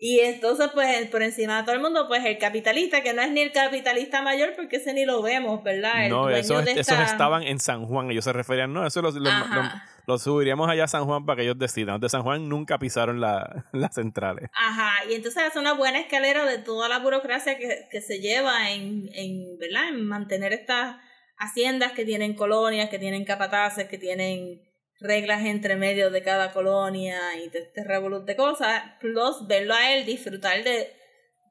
[0.00, 3.30] Y entonces, pues, por encima de todo el mundo, pues el capitalista, que no es
[3.30, 6.04] ni el capitalista mayor, porque ese ni lo vemos, ¿verdad?
[6.04, 8.10] El No, esos, de esos esta- estaban en San Juan.
[8.10, 9.54] Ellos se referían, no, eso los, los, Ajá.
[9.56, 9.72] los-
[10.06, 11.94] los subiríamos allá a San Juan para que ellos decidan.
[11.94, 14.48] Los de San Juan nunca pisaron la, las centrales.
[14.54, 18.70] Ajá, y entonces hace una buena escalera de toda la burocracia que, que se lleva
[18.70, 19.88] en, en, ¿verdad?
[19.90, 20.96] en mantener estas
[21.36, 24.62] haciendas que tienen colonias, que tienen capataces, que tienen
[25.00, 29.94] reglas entre medio de cada colonia y de este revolut de cosas, plus verlo a
[29.94, 30.92] él disfrutar de,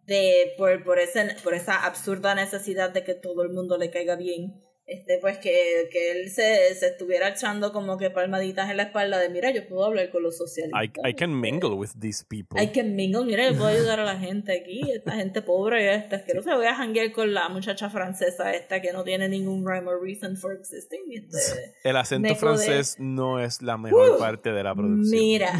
[0.06, 1.00] de por, por,
[1.44, 4.69] por esa absurda necesidad de que todo el mundo le caiga bien.
[4.92, 9.20] Este, pues que, que él se, se estuviera echando como que palmaditas en la espalda
[9.20, 10.84] de mira, yo puedo hablar con los socialistas.
[10.84, 12.60] I, I can mingle with these people.
[12.60, 16.16] Hay que mingle, mira, yo puedo ayudar a la gente aquí, esta gente pobre, esta
[16.16, 16.56] asquerosa.
[16.56, 20.36] Voy a janguear con la muchacha francesa esta que no tiene ningún rhyme or reason
[20.36, 21.02] for existing.
[21.12, 21.38] Este,
[21.84, 25.20] El acento de- francés no es la mejor Uh, parte de la producción.
[25.22, 25.52] mira.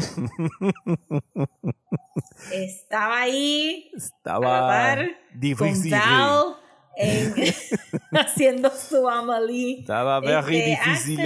[2.52, 5.92] Estaba ahí, Estaba a la par, con difícil.
[5.92, 6.56] Val,
[6.96, 7.34] en-
[8.12, 9.80] haciendo su Amelie.
[9.80, 11.20] Estaba very Este, difícil.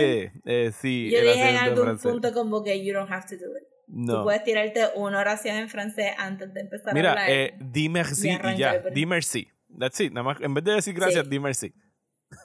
[0.44, 2.10] eh, sí, Yo dije en algún francés.
[2.12, 3.64] punto como que you don't have to do it.
[3.86, 4.22] Tú No.
[4.24, 7.30] puedes tirarte una oración en francés antes de empezar a Mira, hablar.
[7.30, 8.78] eh, di merci y ya.
[8.78, 9.48] Di merci.
[9.78, 10.12] That's it.
[10.12, 11.30] Nada más, en vez de decir gracias, Sí.
[11.30, 11.72] di merci.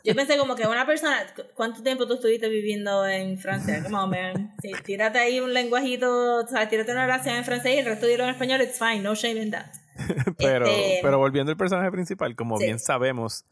[0.04, 3.82] Yo pensé como que una persona, ¿cu- ¿cuánto tiempo tú estuviste viviendo en Francia?
[3.82, 4.56] Come on, man.
[4.62, 8.06] Sí, tírate ahí un lenguajito, o sea, tírate una oración en francés y el resto
[8.06, 9.66] dilo en español, it's fine, no shame in that.
[10.38, 12.66] Pero, Este- pero volviendo al personaje principal, como Sí.
[12.66, 13.46] bien sabemos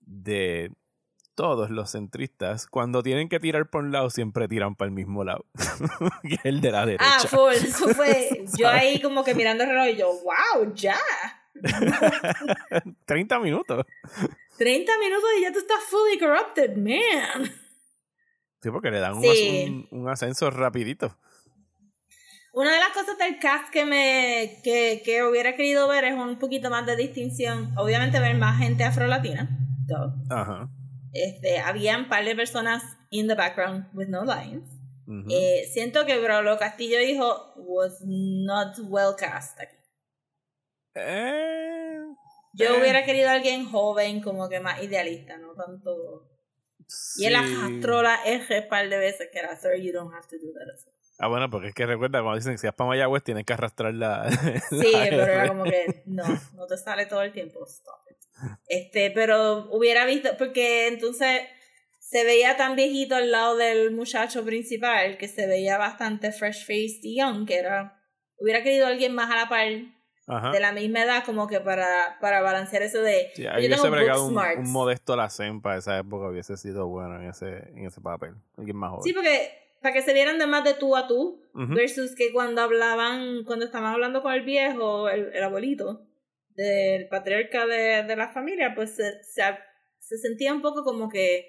[0.00, 0.70] de
[1.34, 5.22] todos los centristas, cuando tienen que tirar por un lado, siempre tiran para el mismo
[5.24, 5.44] lado.
[6.22, 7.04] que el de la derecha.
[7.06, 10.96] Ah, full, eso fue, yo ahí como que mirando el reloj y yo, wow, ya.
[13.06, 13.84] 30 minutos.
[14.56, 17.50] 30 minutos y ya tú estás fully corrupted, man.
[18.60, 19.86] Sí, porque le dan Sí.
[19.90, 21.16] un- un ascenso rapidito.
[22.58, 26.40] Una de las cosas del cast que me que, que hubiera querido ver es un
[26.40, 27.72] poquito más de distinción.
[27.78, 29.48] Obviamente ver más gente afrolatina.
[30.28, 30.68] Ajá.
[31.12, 34.68] Este, había un par de personas in the background with no lines.
[35.06, 35.28] Ujú.
[35.30, 39.76] Eh, siento que Brolo Castillo dijo was not well cast aquí.
[40.96, 42.02] Eh,
[42.54, 46.28] Yo eh, hubiera querido a alguien joven, como que más idealista, no tanto.
[47.18, 50.36] Y él arrastró la R par de veces que era Sir, you don't have to
[50.38, 50.97] do that.
[51.18, 51.26] As well".
[51.26, 53.52] Ah, bueno, porque es que recuerda cuando dicen que si vas para Mayagüez tienes que
[53.52, 54.28] arrastrar la.
[54.70, 57.64] Sí, la pero era como que no, no te sale todo el tiempo.
[57.66, 58.16] Stop it.
[58.68, 61.42] Este, pero hubiera visto, porque entonces
[61.98, 67.00] se veía tan viejito al lado del muchacho principal que se veía bastante fresh faced
[67.02, 67.94] y young, que era.
[68.40, 69.66] Hubiera querido alguien más a la par
[70.28, 70.52] Ajá.
[70.52, 73.32] de la misma edad, como que para, para balancear eso de.
[73.34, 75.28] Sí, yo hubiese bregado un, un modesto la
[75.62, 78.34] para esa época hubiese sido bueno en ese, en ese papel.
[78.56, 79.02] Alguien más joven.
[79.02, 82.62] Sí, porque para que se vieran de más de tú a tú, versus que cuando
[82.62, 86.06] hablaban, cuando estaban hablando con el viejo, el, el abuelito,
[86.50, 89.42] del patriarca de, de la familia, pues se, se,
[89.98, 91.46] se sentía un poco como que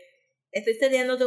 [0.51, 1.25] estoy cediéndote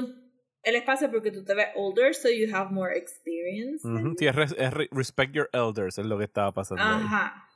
[0.64, 3.86] el espacio porque tú te ves older, so you have more experience.
[3.86, 6.82] Ujú, Sí, es, res- es re- respect your elders, es lo que estaba pasando.
[6.84, 7.02] ahí.
[7.04, 7.48] Ajá.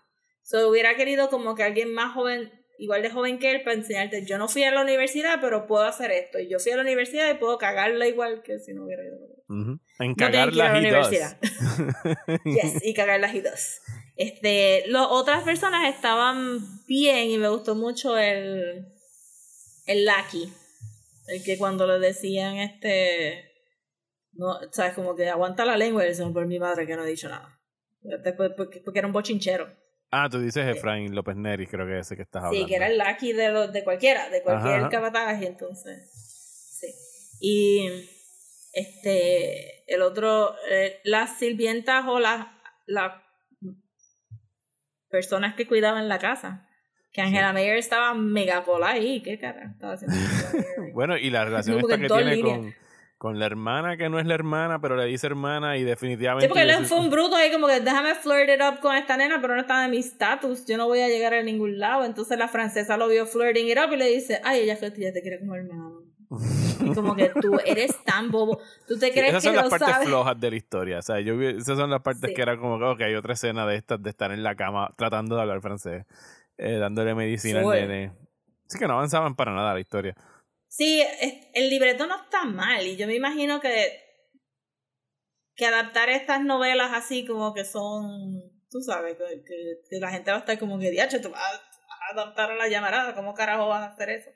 [0.42, 4.24] So hubiera querido como que alguien más joven, igual de joven que él, para enseñarte,
[4.24, 6.38] yo no fui a la universidad, pero puedo hacer esto.
[6.38, 9.16] Y yo fui a la universidad y puedo cagarla igual que si no hubiera ido
[9.16, 9.44] universidad.
[9.48, 9.80] Ujú.
[9.98, 11.38] En No cagarla la he universidad.
[12.44, 13.80] Yes, y cagarlas y dos.
[14.16, 18.86] Este, las otras personas estaban bien y me gustó mucho el,
[19.86, 20.52] el Lucky.
[21.28, 23.50] El que cuando le decían este,
[24.32, 27.10] no, sabes, como que aguanta la lengua y decían por mi madre que no he
[27.10, 27.58] dicho nada.
[28.56, 29.68] Porque, porque era un bochinchero.
[30.10, 32.66] Ah, tú dices Efraín López Neri, creo que es ese que estás hablando.
[32.66, 36.10] Sí, que era el Lucky de, los de cualquiera, de cualquier Ajá, capataje, entonces.
[36.80, 36.86] Sí.
[37.40, 38.08] Y
[38.72, 42.46] este, el otro, eh, las sirvientas o las,
[42.86, 43.12] las
[45.10, 46.68] personas que cuidaban la casa.
[47.12, 49.22] Que Angela Mayer estaba mega cola ahí.
[49.22, 49.70] ¿Qué cara?
[49.72, 50.16] Estaba haciendo?
[50.92, 52.58] Bueno, y la relación esta que tiene líneas.
[52.58, 52.74] con,
[53.18, 56.46] con la hermana que no es la hermana, pero le dice hermana y definitivamente...
[56.46, 59.16] Sí, porque él fue un bruto ahí como que déjame flirt it up con esta
[59.16, 62.04] nena, pero no está de mi status, yo no voy a llegar a ningún lado.
[62.04, 65.12] Entonces la francesa lo vio flirting it up y le dice, ay, ella fue ya
[65.12, 66.02] te quiere como hermano.
[66.84, 69.68] Y como que tú eres tan bobo, tú te Sí, crees esas que son las
[69.70, 70.08] partes sabes.
[70.08, 70.98] flojas de la historia.
[70.98, 72.34] O sea, yo vi- esas son las partes Sí.
[72.34, 74.92] que era como que, ok, hay otra escena de estas de estar en la cama
[74.98, 76.04] tratando de hablar francés,
[76.58, 77.72] eh, dándole medicina Full.
[77.74, 78.12] al nene.
[78.66, 80.14] Sí que no avanzaban para nada la historia.
[80.76, 81.02] Sí,
[81.54, 84.02] el libreto no está mal y yo me imagino que
[85.54, 90.30] que adaptar estas novelas así como que son, tú sabes, que, que- que la gente
[90.30, 93.66] va a estar como que, diacho, tú vas a, adaptar a la llamarada, ¿cómo carajo
[93.68, 94.30] vas a hacer eso?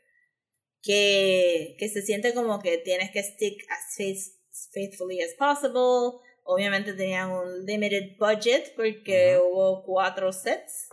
[0.83, 4.33] Que, que se siente como que tienes que stick as faith-
[4.73, 6.23] faithfully as possible.
[6.45, 10.89] Obviamente tenían un limited budget porque hubo cuatro sets.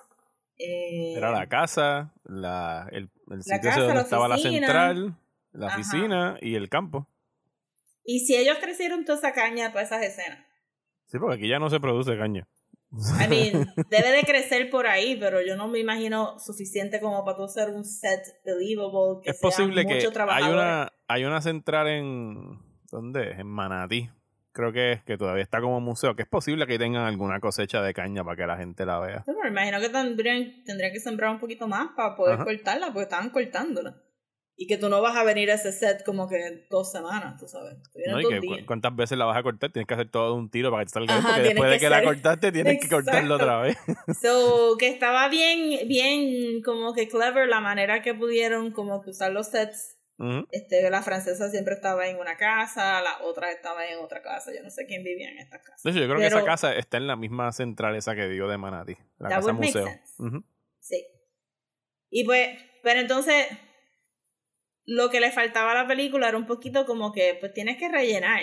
[0.57, 5.17] Eh, Era la casa, la, el, el sitio casa, donde la estaba la central,
[5.57, 5.75] la Ajá.
[5.79, 7.07] oficina y el campo.
[8.03, 10.39] Y si ellos crecieron toda esa caña para esas escenas.
[11.07, 12.47] Sí, porque aquí ya no se produce caña.
[12.91, 17.35] I mean, debe de crecer por ahí, pero yo no me imagino suficiente como para
[17.35, 22.59] tú hacer un set believable que es posible que hay una, hay una central en...
[22.89, 23.31] ¿Dónde?
[23.31, 24.09] En Manatí.
[24.53, 27.81] Creo que es que todavía está como museo, que es posible que tengan alguna cosecha
[27.81, 29.23] de caña para que la gente la vea.
[29.25, 32.45] Pero me imagino que tendrían, tendrían que sembrar un poquito más para poder Ajá.
[32.45, 34.01] cortarla, porque estaban cortándola.
[34.59, 37.47] Y que tú no vas a venir a ese set como que dos semanas, tú
[37.47, 37.75] sabes.
[37.93, 38.19] Tú ¿no?
[38.19, 38.59] Y dos que días.
[38.61, 40.81] cu- cuántas veces la vas a cortar, tienes que hacer todo de un tiro para
[40.81, 43.35] que te salga bien, Ajá, porque tiene después de que la cortaste tienes que cortarlo
[43.35, 43.77] otra vez.
[44.19, 49.31] So, que estaba bien, bien como que clever la manera que pudieron como que usar
[49.31, 49.93] los sets.
[50.49, 54.51] Este, la francesa siempre estaba en una casa, la otra estaba en otra casa.
[54.51, 55.75] Yo no sé quién vivía en esta casa.
[55.83, 58.47] De hecho, yo creo que esa casa está en la misma central esa que digo
[58.47, 58.97] de Manatí.
[59.19, 59.87] La That casa museo.
[60.79, 61.05] Sí.
[62.09, 63.45] Y pues, pero entonces,
[64.87, 67.89] lo que le faltaba a la película era un poquito como que, pues tienes que
[67.89, 68.41] rellenar.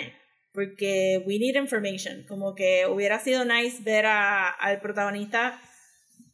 [0.53, 2.25] Porque we need information.
[2.27, 5.59] Como que hubiera sido nice ver a- al protagonista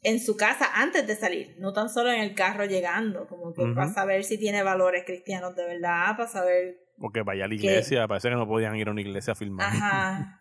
[0.04, 3.64] en su casa antes de salir, no tan solo en el carro llegando, como que
[3.74, 7.56] para saber si tiene valores cristianos de verdad, para saber O que vaya a la
[7.56, 9.68] iglesia, parece que no podían ir a una iglesia a filmar.
[9.74, 10.41] Ajá.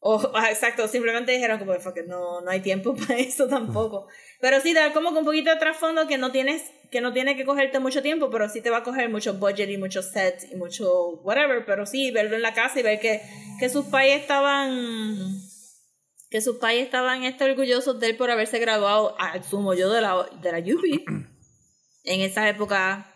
[0.00, 4.08] O, ah, exacto, simplemente dijeron como "Fuck it, no, no hay tiempo para eso tampoco.
[4.40, 7.36] Pero sí, da como que un poquito de trasfondo que no tienes, que no tiene
[7.36, 10.46] que cogerte mucho tiempo, pero sí te va a coger mucho budget y mucho set
[10.50, 11.64] y mucho whatever.
[11.64, 13.22] Pero sí, verlo en la casa y ver que,
[13.58, 15.40] que sus pais estaban
[16.30, 20.28] que sus pais estaban este, orgullosos de él por haberse graduado, asumo yo, de la,
[20.40, 20.82] de la UP.
[22.04, 23.12] En esa época,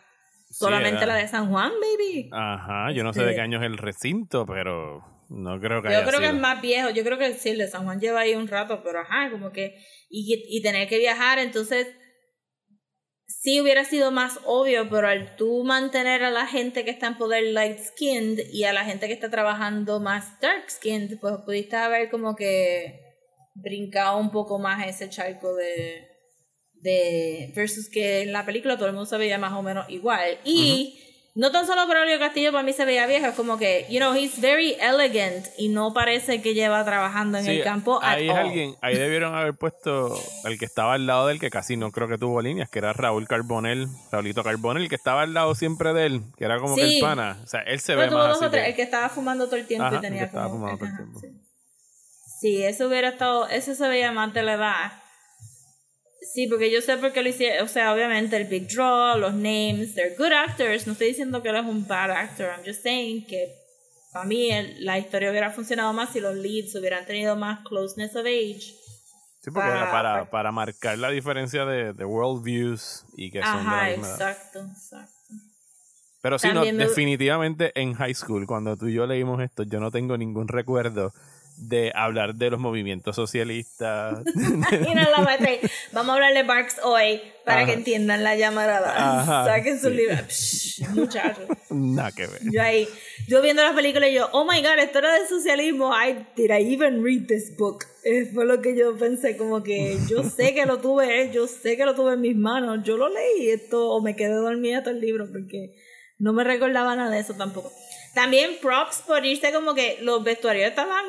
[0.51, 2.28] solamente la de San Juan, baby.
[2.30, 5.97] Ajá, yo no sé de qué año es el recinto, pero no creo que Yo
[5.97, 8.20] haya creo que es más viejo, yo creo que sí, el de San Juan lleva
[8.20, 9.76] ahí un rato, pero ajá, como que,
[10.09, 11.89] y, y tener que viajar, entonces
[13.26, 17.18] sí hubiera sido más obvio, pero al tú mantener a la gente que está en
[17.18, 21.76] poder light skinned y a la gente que está trabajando más dark skinned, pues pudiste
[21.76, 23.01] haber como que
[23.55, 26.09] brincado un poco más ese charco de
[26.83, 30.39] de versus que en la película todo el mundo se veía más o menos igual.
[30.45, 30.99] Y
[31.35, 34.12] no tan solo Braulio Castillo para mí se veía viejo, es como que, you know,
[34.14, 38.26] he's very elegant y no parece que lleva trabajando en Sí, el campo at ahí
[38.28, 38.39] es all.
[38.39, 40.14] alguien, ahí debieron haber puesto
[40.45, 42.80] el que estaba al lado de él, que casi no creo que tuvo líneas, que
[42.80, 46.76] era Raúl Carbonell, Raulito Carbonell, que estaba al lado siempre de él, que era como
[46.76, 47.39] que el pana.
[47.43, 49.47] O sea, él se Pero ve más así o tres, que- el que estaba fumando
[49.47, 51.18] todo el tiempo Ajá, y el tenía que estaba como- fumando todo el tiempo.
[51.20, 51.28] sí.
[52.41, 54.93] Sí, eso hubiera estado, eso se veía más de la edad.
[56.23, 59.35] Sí, porque yo sé por qué lo hicieron, o sea, obviamente el big draw, los
[59.35, 62.83] names, they're good actors, no estoy diciendo que él es un bad actor, I'm just
[62.83, 63.53] saying que
[64.12, 68.14] para mí el- la historia hubiera funcionado más si los leads hubieran tenido más closeness
[68.14, 68.61] of age.
[69.41, 73.77] Sí, porque para- era para, marcar la diferencia de, de worldviews y que son de
[73.77, 74.14] la misma edad.
[74.31, 75.12] exacto, exacto.
[76.20, 79.81] Pero sí, no, me- definitivamente en high school, cuando tú y yo leímos esto, yo
[79.81, 81.12] no tengo ningún recuerdo
[81.69, 84.23] de hablar de los movimientos socialistas.
[84.35, 85.39] Y no la
[85.93, 87.67] Vamos a hablar de Marx hoy para Ajá.
[87.67, 89.45] que entiendan la llamarada.
[89.45, 89.97] Saquen su sí.
[89.97, 90.17] libro.
[90.29, 91.45] Psh, Muchachos.
[91.71, 92.41] Nada que ver.
[92.51, 92.89] Yo ahí,
[93.29, 95.93] yo viendo la película y yo, oh my god, esto era de socialismo.
[95.93, 97.85] I, did I even read this book?
[98.05, 101.47] Eh, fue lo que yo pensé, como que yo sé que lo tuve, eh, yo
[101.47, 102.81] sé que lo tuve en mis manos.
[102.85, 105.75] Yo lo leí esto, o me quedé dormida todo el libro porque
[106.19, 107.73] no me recordaba nada de eso tampoco.
[108.15, 111.05] También props por irse como que los vestuarios estaban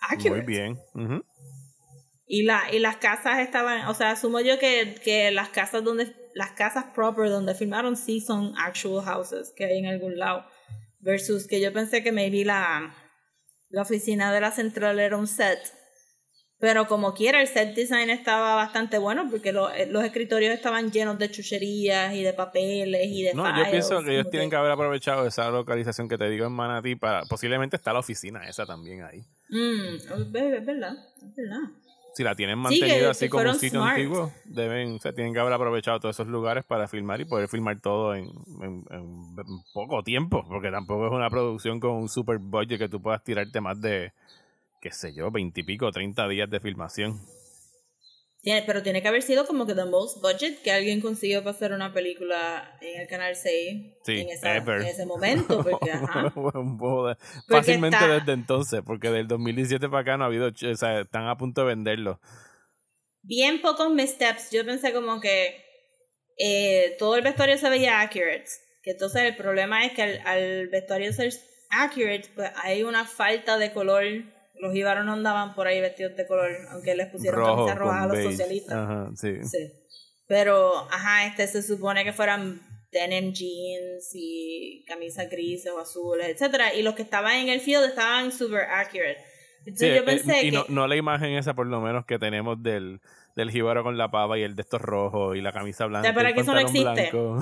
[0.00, 0.30] accurate.
[0.30, 0.78] Muy bien.
[0.94, 1.24] Ujú.
[2.26, 6.14] Y, la, y las casas estaban, o sea, asumo yo que, que las casas donde,
[6.34, 10.44] las casas proper donde filmaron sí son actual houses que hay en algún lado.
[11.00, 12.94] Versus que yo pensé que maybe la,
[13.70, 15.58] la oficina de la central era un set.
[16.60, 20.90] Pero como quiera, el set design estaba bastante bueno porque lo- eh, los escritorios estaban
[20.90, 24.56] llenos de chucherías y de papeles y de No, yo pienso que ellos tienen que
[24.56, 27.22] haber aprovechado esa localización que te digo en Manatí para.
[27.26, 29.20] Posiblemente está la oficina esa también ahí.
[29.50, 31.60] Mm, es ver- es verdad, es verdad.
[32.14, 33.96] Si la tienen Sí, que- mantenida que así como un sitio smart.
[33.96, 37.48] antiguo, deben, o sea, tienen que haber aprovechado todos esos lugares para filmar y poder
[37.48, 38.24] filmar todo en,
[38.60, 43.00] en- en poco tiempo, porque tampoco es una producción con un super budget que tú
[43.00, 44.12] puedas tirarte más de,
[44.80, 47.20] qué sé yo, veintipico, treinta días de filmación.
[48.40, 51.56] Tiene- pero tiene que haber sido como que the most budget que alguien consiguió para
[51.56, 54.80] hacer una película en el canal 6 Sí, en, esa- ever.
[54.80, 55.62] en ese momento.
[55.64, 56.32] Porque, ajá.
[56.34, 57.16] Porque
[57.48, 61.26] Fácilmente está- desde entonces, porque del 2017 para acá no ha habido, o sea, están
[61.26, 62.20] a punto de venderlo.
[63.22, 64.50] Bien pocos missteps.
[64.52, 65.64] Yo pensé como que
[66.38, 68.46] eh, todo el vestuario se veía accurate.
[68.82, 71.32] Que entonces el problema es que al, al vestuario ser
[71.70, 74.04] accurate, pues hay una falta de color.
[74.60, 78.02] Los jíbaros no andaban por ahí vestidos de color, aunque les pusieron Rojo camisas rojas
[78.02, 78.30] a los beige.
[78.30, 78.76] socialistas.
[78.76, 79.44] Ajá, sí.
[79.44, 79.72] Sí.
[80.26, 82.60] Pero, ajá, este se supone que fueran
[82.92, 87.84] denim jeans y camisas grises o azules, etcétera, y los que estaban en el field
[87.84, 89.18] estaban super accurate.
[89.66, 92.06] Entonces Sí, yo eh, pensé y que no, no la imagen esa por lo menos
[92.06, 93.00] que tenemos del,
[93.38, 96.12] del jíbaro con la pava y el de estos rojos y la camisa blanca.
[96.12, 97.10] pero que eso no existe.
[97.12, 97.38] blanco.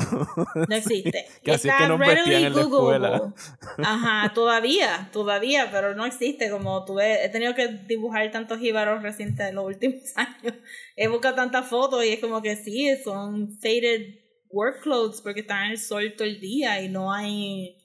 [0.69, 1.27] no existe.
[1.43, 3.35] Que así es que Está nos vestían readily en la escuela.
[3.79, 6.51] Ajá, todavía, todavía, pero no existe.
[6.51, 10.55] Como tuve, he tenido que dibujar tantos jíbaros recientes en los últimos años.
[10.97, 14.17] He buscado tantas fotos y es como que sí, son faded
[14.51, 17.79] work clothes porque están en el sol todo el día y no hay.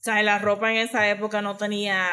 [0.00, 2.10] O sea, la ropa en esa época no tenía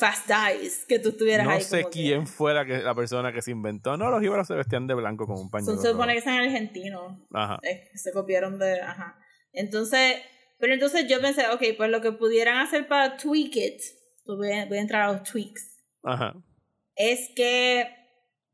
[0.00, 1.62] fast dyes que tú estuvieras no ahí.
[1.62, 3.96] sé como que- quién fue la, que, la persona que se inventó.
[3.96, 5.74] No, los jíbaros se vestían de blanco con un pañuelo.
[5.74, 7.12] Son, se supone que son argentinos.
[7.32, 7.58] Ajá.
[7.62, 9.16] eh, se copiaron de, ajá.
[9.52, 10.16] Entonces,
[10.58, 13.80] pero entonces yo pensé, ok, pues lo que pudieran hacer para tweak it,
[14.24, 16.34] pues voy a, voy a entrar a los tweaks, Ajá.
[16.96, 17.88] es que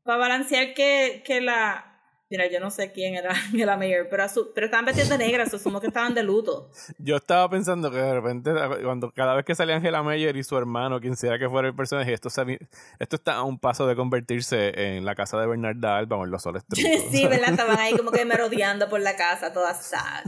[0.03, 1.86] para balancear que, que la,
[2.29, 5.57] mira, yo no sé quién era la mayor, pero, pero estaban vestidos de negra, so
[5.57, 6.69] asumo que estaban de luto.
[6.97, 8.51] Yo estaba pensando que de repente,
[8.83, 11.75] cuando cada vez que salía Angela Meyer y su hermano, quien sea que fuera el
[11.75, 16.17] personaje, esto, esto está a un paso de convertirse en la casa de Bernarda Alba
[16.17, 17.01] o en los soles trucos.
[17.11, 17.51] sí, ¿verdad?
[17.51, 20.25] Estaban ahí como que merodeando por la casa, todas sad.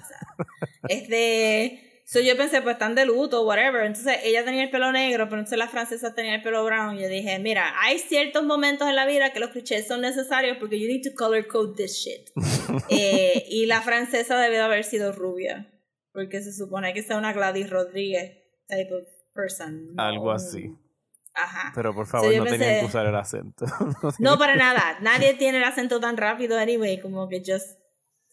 [0.87, 3.85] Este, so yo pensé, pues están de luto, whatever.
[3.85, 6.97] Entonces ella tenía el pelo negro, pero entonces la francesa tenía el pelo brown.
[6.97, 10.57] Y yo dije, mira, hay ciertos momentos en la vida que los clichés son necesarios
[10.59, 12.29] porque you need to color code this shit.
[12.89, 15.71] Eh, y la francesa debe de haber sido rubia,
[16.13, 18.37] porque se supone que sea una Gladys Rodríguez
[18.67, 19.93] type of person.
[19.97, 20.71] Algo así.
[21.33, 21.71] Ajá.
[21.73, 23.65] Pero por favor, no tenían pensé- que usar el acento.
[24.01, 24.97] No No, para nada.
[25.01, 27.78] Nadie tiene el acento tan rápido, anyway, como que just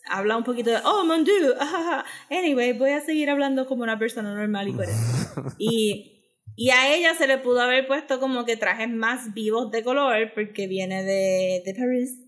[0.09, 1.54] habla un poquito de, oh, mon dieu.
[2.30, 5.02] Anyway, voy a seguir hablando como una persona normal y coherente.
[5.59, 6.12] Y,
[6.57, 10.32] y a ella se le pudo haber puesto como que trajes más vivos de color
[10.34, 12.18] porque viene de, de París.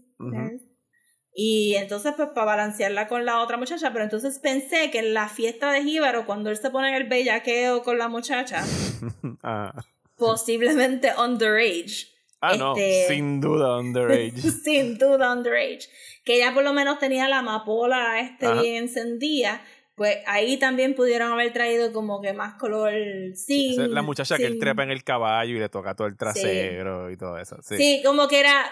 [1.41, 5.29] Y entonces, pues, para balancearla con la otra muchacha, pero entonces pensé que en la
[5.29, 8.65] fiesta de Jíbaro, cuando él se pone en el bellaqueo con la muchacha,
[9.45, 9.73] ah,
[10.17, 12.09] posiblemente underage,
[12.41, 14.41] Ah, no, Este- sin duda underage.
[14.41, 15.89] Sin duda underage.
[16.29, 18.61] Que ella por lo menos tenía la amapola este Ajá.
[18.61, 19.63] bien encendida.
[19.95, 22.93] Pues ahí también pudieron haber traído como que más color
[23.35, 23.81] sin.
[23.81, 27.11] Es la muchacha que él trepa en el caballo y le toca todo el trasero
[27.11, 27.57] y todo eso.
[27.63, 27.79] Sí.
[27.79, 28.03] Sí.
[28.05, 28.71] como que era.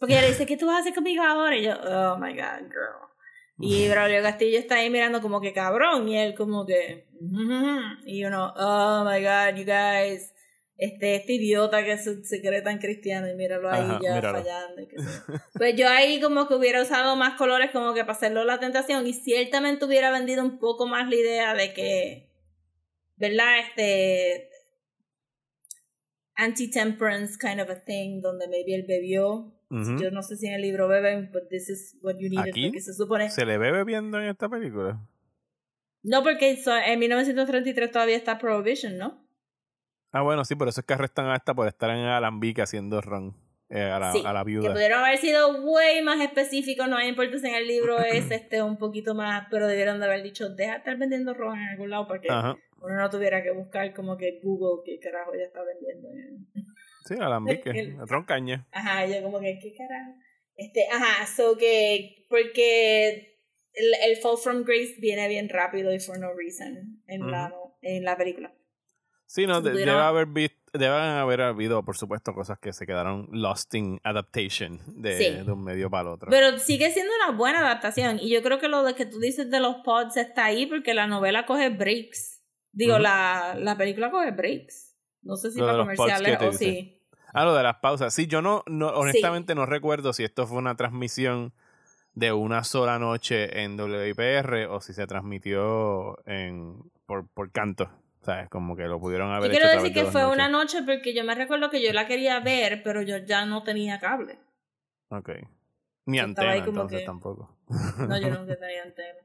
[0.00, 1.56] Porque ella le dice, ¿qué tú vas a hacer conmigo ahora?
[1.56, 3.06] Y yo, oh my god, girl.
[3.60, 6.08] Y Braulio Castillo está ahí mirando como que cabrón.
[6.08, 7.06] Y él como que.
[7.20, 7.78] "Ujú".
[8.04, 10.32] Y uno, oh my god, you guys.
[10.78, 14.38] Este, este idiota que se, se cree tan cristiano y míralo ahí Ajá, ya míralo.
[14.38, 14.80] fallando.
[14.80, 14.86] y.
[15.58, 19.04] Pues yo ahí como que hubiera usado más colores como que para hacerlo la tentación
[19.04, 22.30] y ciertamente hubiera vendido un poco más la idea de que,
[23.16, 23.58] ¿verdad?
[23.68, 24.50] Este
[26.36, 29.52] anti-temperance kind of a thing donde maybe él bebió.
[29.70, 32.80] Yo no sé si en el libro beben, but this is what you needed Aquí
[32.80, 35.04] se supone ¿Se le ve bebiendo en esta película?
[36.04, 39.27] No, porque en 1933 todavía está Prohibition, ¿no?
[40.12, 43.00] Ah, bueno, sí, por eso es que arrestan a esta por estar en Alambique haciendo
[43.00, 43.36] ron
[43.70, 44.72] eh, a, la, Sí, a la Que viuda.
[44.72, 48.78] pudieron haber sido way más específicos, no hay importancia en el libro, es este un
[48.78, 52.06] poquito más, pero debieron de haber dicho, deja de estar vendiendo ron en algún lado
[52.08, 52.56] para que Ajá.
[52.80, 56.08] uno no tuviera que buscar como que Google qué carajo ya está vendiendo.
[57.04, 58.66] Sí, Alambique, El- ron caña.
[58.72, 60.12] Ajá, yo como que, ¿qué carajo?
[60.56, 63.36] Este, ajá, so que, porque
[63.74, 67.52] el, el Fall from Grace viene bien rápido y for no reason en, la,
[67.82, 68.52] en la película.
[69.28, 73.28] Sí, no, de- debe haber visto, deben haber habido, por supuesto, cosas que se quedaron
[73.30, 75.44] lost in adaptation de, Sí.
[75.44, 76.30] de un medio para el otro.
[76.30, 78.18] Pero sigue siendo una buena adaptación.
[78.20, 80.94] Y yo creo que lo de que tú dices de los pods está ahí porque
[80.94, 82.40] la novela coge breaks.
[82.72, 84.96] Digo, la, la película coge breaks.
[85.22, 87.02] No sé si Lo para comerciales o sí.
[87.34, 88.14] Ah, lo de las pausas.
[88.14, 91.52] Sí, yo no, no honestamente no recuerdo si esto fue una transmisión
[92.14, 97.90] de una sola noche en WIPR o si se transmitió en por, por canto.
[98.22, 98.48] ¿Sabes?
[98.50, 100.34] Como que lo pudieron haber Yo hecho quiero decir que fue noches.
[100.36, 103.62] una noche porque yo me recuerdo que yo la quería ver, pero yo ya no
[103.62, 104.38] tenía cable.
[105.08, 105.30] Ok.
[106.06, 107.56] Ni antena, entonces que- tampoco.
[107.98, 109.18] No, yo nunca tenía antena.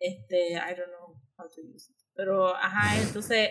[0.00, 1.96] Este, I don't know how to use it.
[2.14, 3.50] Pero, ajá, entonces,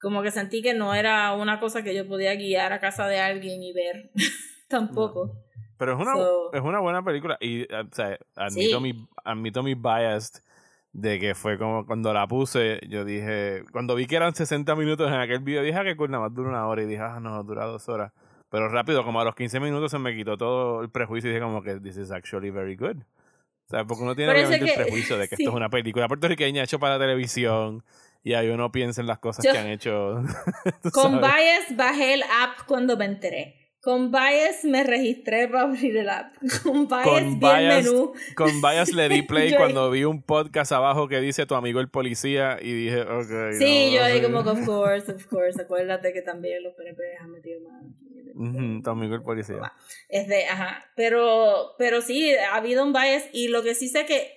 [0.00, 3.18] como que sentí que no era una cosa que yo podía guiar a casa de
[3.18, 4.10] alguien y ver.
[4.68, 5.44] Tampoco.
[5.78, 7.36] Pero es una, So- es una buena película.
[7.40, 8.82] Y eh, o sea, admito, Sí.
[8.82, 10.44] mi, admito mi bias
[10.92, 15.08] de que fue como cuando la puse, yo dije, cuando vi que eran 60 minutos
[15.08, 16.82] en aquel video, dije, ah, que cool, nada más dura una hora.
[16.82, 18.12] Y dije, ah, no, dura dos horas.
[18.50, 21.42] Pero rápido, como a los 15 minutos se me quitó todo el prejuicio y dije
[21.44, 22.96] como que this is actually very good.
[22.96, 25.42] O sea, porque uno tiene obviamente el prejuicio de que sí.
[25.42, 27.84] esto es una película puertorriqueña hecha para televisión
[28.24, 30.22] y ahí uno piensa en las cosas Yo- que han hecho.
[30.92, 31.20] Con sabes.
[31.20, 33.67] bias bajé el app cuando me enteré.
[33.88, 36.34] Con bias me registré para abrir el app.
[36.62, 38.12] Con bias con bias, menú.
[38.34, 41.88] con bias le di play cuando vi un podcast abajo que dice tu amigo el
[41.88, 43.54] policía y dije, ok.
[43.58, 44.22] Sí, no, yo ahí sí.
[44.22, 45.62] como que, of course, of course.
[45.62, 48.30] Acuérdate que también los PNP han metido aquí.
[48.34, 49.72] Ujú, tu amigo el policía.
[50.10, 50.84] Es de, ajá.
[50.94, 53.24] Pero, pero sí, ha habido un bias.
[53.32, 54.30] Y lo que sí sé que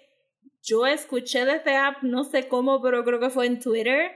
[0.62, 4.14] yo escuché de este app, no sé cómo, pero creo que fue en Twitter.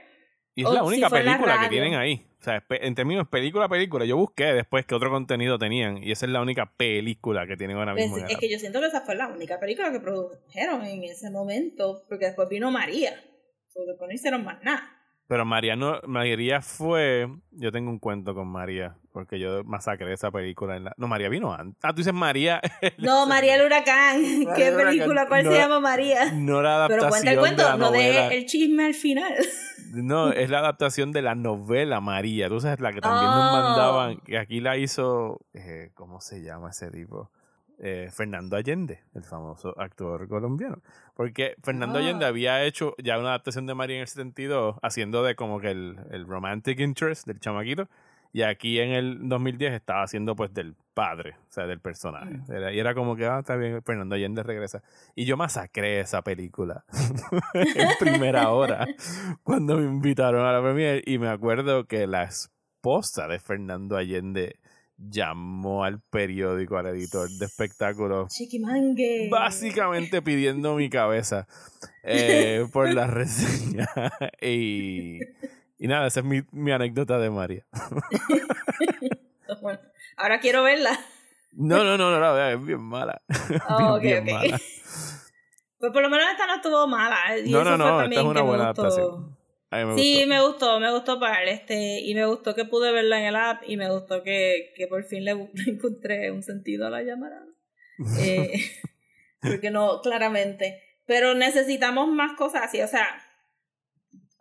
[0.54, 2.26] Y es la única la película que tienen ahí.
[2.46, 6.26] O sea, en términos película, película, yo busqué después qué otro contenido tenían y esa
[6.26, 8.18] es la única película que tienen ahora Es, mismo.
[8.18, 11.28] en es que yo siento que esa fue la única película que produjeron en ese
[11.30, 13.20] momento, porque después vino María.
[13.74, 14.95] Porque después no hicieron más nada.
[15.28, 20.30] Pero María no, María fue, yo tengo un cuento con María, porque yo masacré esa
[20.30, 21.76] película en la, no, María vino antes.
[21.82, 22.60] Ah, tú dices María.
[22.98, 24.22] No, María el Huracán.
[24.54, 24.92] ¿Qué el Huracán.
[24.92, 25.26] película?
[25.26, 26.32] ¿Cuál No se la- llama María?
[26.32, 28.28] No la Pero cuenta adaptación el de cuento, la no novela.
[28.28, 29.34] de el chisme al final.
[29.92, 32.48] No, es la adaptación de la novela María.
[32.48, 33.52] Tú sabes, la que también nos Oh.
[33.56, 37.30] mandaban, que aquí la hizo, eh, ¿cómo se llama ese tipo?
[37.78, 40.80] Eh, Fernando Allende, el famoso actor colombiano.
[41.14, 42.02] Porque Fernando Ah.
[42.02, 45.70] Allende había hecho ya una adaptación de María en el 72, haciendo de como que
[45.72, 47.88] el, el romantic interest del chamaquito.
[48.32, 52.34] Y aquí en el 2010 estaba haciendo pues del padre, o sea, del personaje.
[52.48, 52.52] Mm.
[52.52, 54.82] Era- y era como que, ah, está bien, Fernando Allende regresa.
[55.14, 56.84] Y yo masacré esa película
[57.54, 58.86] en primera hora
[59.42, 61.02] cuando me invitaron a la premiere.
[61.06, 64.58] Y me acuerdo que la esposa de Fernando Allende
[64.98, 69.28] llamó al periódico, al editor de espectáculos, Chiquimangue.
[69.30, 71.46] básicamente pidiendo mi cabeza
[72.02, 73.88] eh, por la reseña.
[74.40, 75.18] y,
[75.78, 77.66] y nada, esa es mi, mi anécdota de María.
[79.62, 79.78] Bueno,
[80.16, 80.98] ahora quiero verla.
[81.52, 83.22] No, no, no, no veas, es bien mala.
[83.68, 84.42] Oh, bien, ok, bien ok.
[84.42, 84.60] mala.
[85.78, 87.16] Pues por lo menos esta no estuvo mala.
[87.38, 89.36] y No, no, no, esta es una buena adaptación.
[89.70, 90.28] A mí me sí, gustó.
[90.28, 93.36] me gustó, me gustó para él, este, y me gustó que pude verla en el
[93.36, 97.02] app y me gustó que, que por fin le, le encontré un sentido a la
[97.02, 97.42] llamada.
[98.20, 98.52] Eh,
[99.40, 100.82] porque no, claramente.
[101.06, 103.06] Pero necesitamos más cosas así, o sea,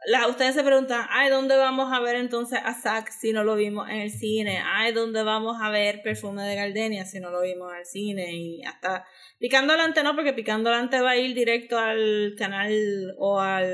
[0.08, 3.56] la, ustedes se preguntan, ay, ¿dónde vamos a ver entonces a Zack si no lo
[3.56, 4.62] vimos en el cine?
[4.64, 8.34] Ay, ¿dónde vamos a ver Perfume de Gardenia si no lo vimos en el cine?
[8.34, 9.06] Y hasta
[9.40, 13.74] Picando Adelante no, porque Picando Adelante va a ir directo al canal o al,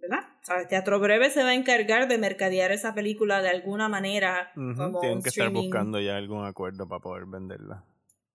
[0.00, 0.24] ¿verdad?
[0.42, 4.50] O sea, Teatro Breve se va a encargar de mercadear esa película de alguna manera
[4.54, 7.84] como Tienen que estar buscando ya algún acuerdo para poder venderla.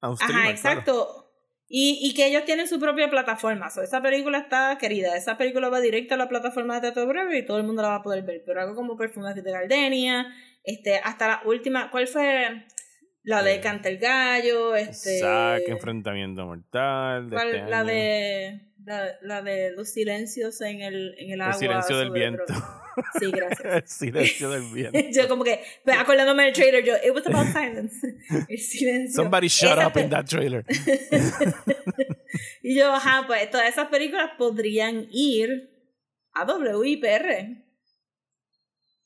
[0.02, 0.50] A Ajá, claro.
[0.50, 1.28] exacto.
[1.74, 3.70] Y, y que ellos tienen su propia plataforma.
[3.70, 5.16] So, esa película está querida.
[5.16, 7.90] Esa película va directo a la plataforma de Teatro Breve y todo el mundo la
[7.90, 8.44] va a poder ver.
[8.46, 12.66] Pero algo como Perfumes de Gardenia, este, hasta la última, ¿cuál fue?
[13.24, 15.20] La de Eh, Canta el Gallo, este.
[15.20, 17.30] Zack, Enfrentamiento Mortal.
[17.30, 17.88] De este la año.
[17.92, 18.62] de.
[18.84, 21.54] La, la de los silencios en el, en el agua.
[21.54, 22.44] El silencio del viento.
[23.20, 23.76] Sí, gracias.
[23.76, 25.00] El silencio del viento.
[25.12, 27.96] yo como que, pues, acordándome del trailer, yo, it was about silence.
[28.50, 29.22] El silencio.
[29.22, 30.66] Somebody shut Esa up in that trailer.
[32.64, 35.70] y yo, ajá, pues todas esas películas podrían ir
[36.34, 37.64] a WIPR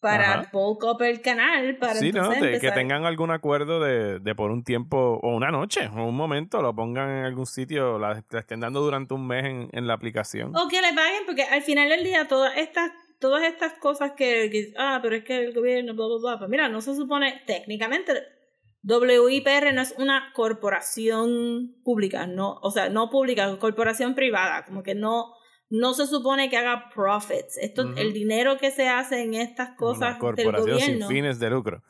[0.05, 0.49] para Ajá.
[0.53, 4.51] bulk up el canal para Sí, no, de- que tengan algún acuerdo de, de por
[4.51, 8.39] un tiempo o una noche o un momento lo pongan en algún sitio, la, la
[8.39, 10.55] estén dando durante un mes en, en la aplicación.
[10.55, 14.51] O que le paguen, porque al final del día todas estas, todas estas cosas que,
[14.51, 16.37] que- ah, pero es que el gobierno, bla, bla, bla.
[16.37, 18.13] Pues mira, no se supone, técnicamente,
[18.83, 24.93] WIPR no es una corporación pública, no, o sea, no pública, corporación privada, como que
[24.95, 25.33] no,
[25.69, 27.57] no se supone que haga profits.
[27.57, 31.39] Esto, el dinero que se hace en estas Una cosas del corporación sin gobierno, fines
[31.39, 31.83] de lucro.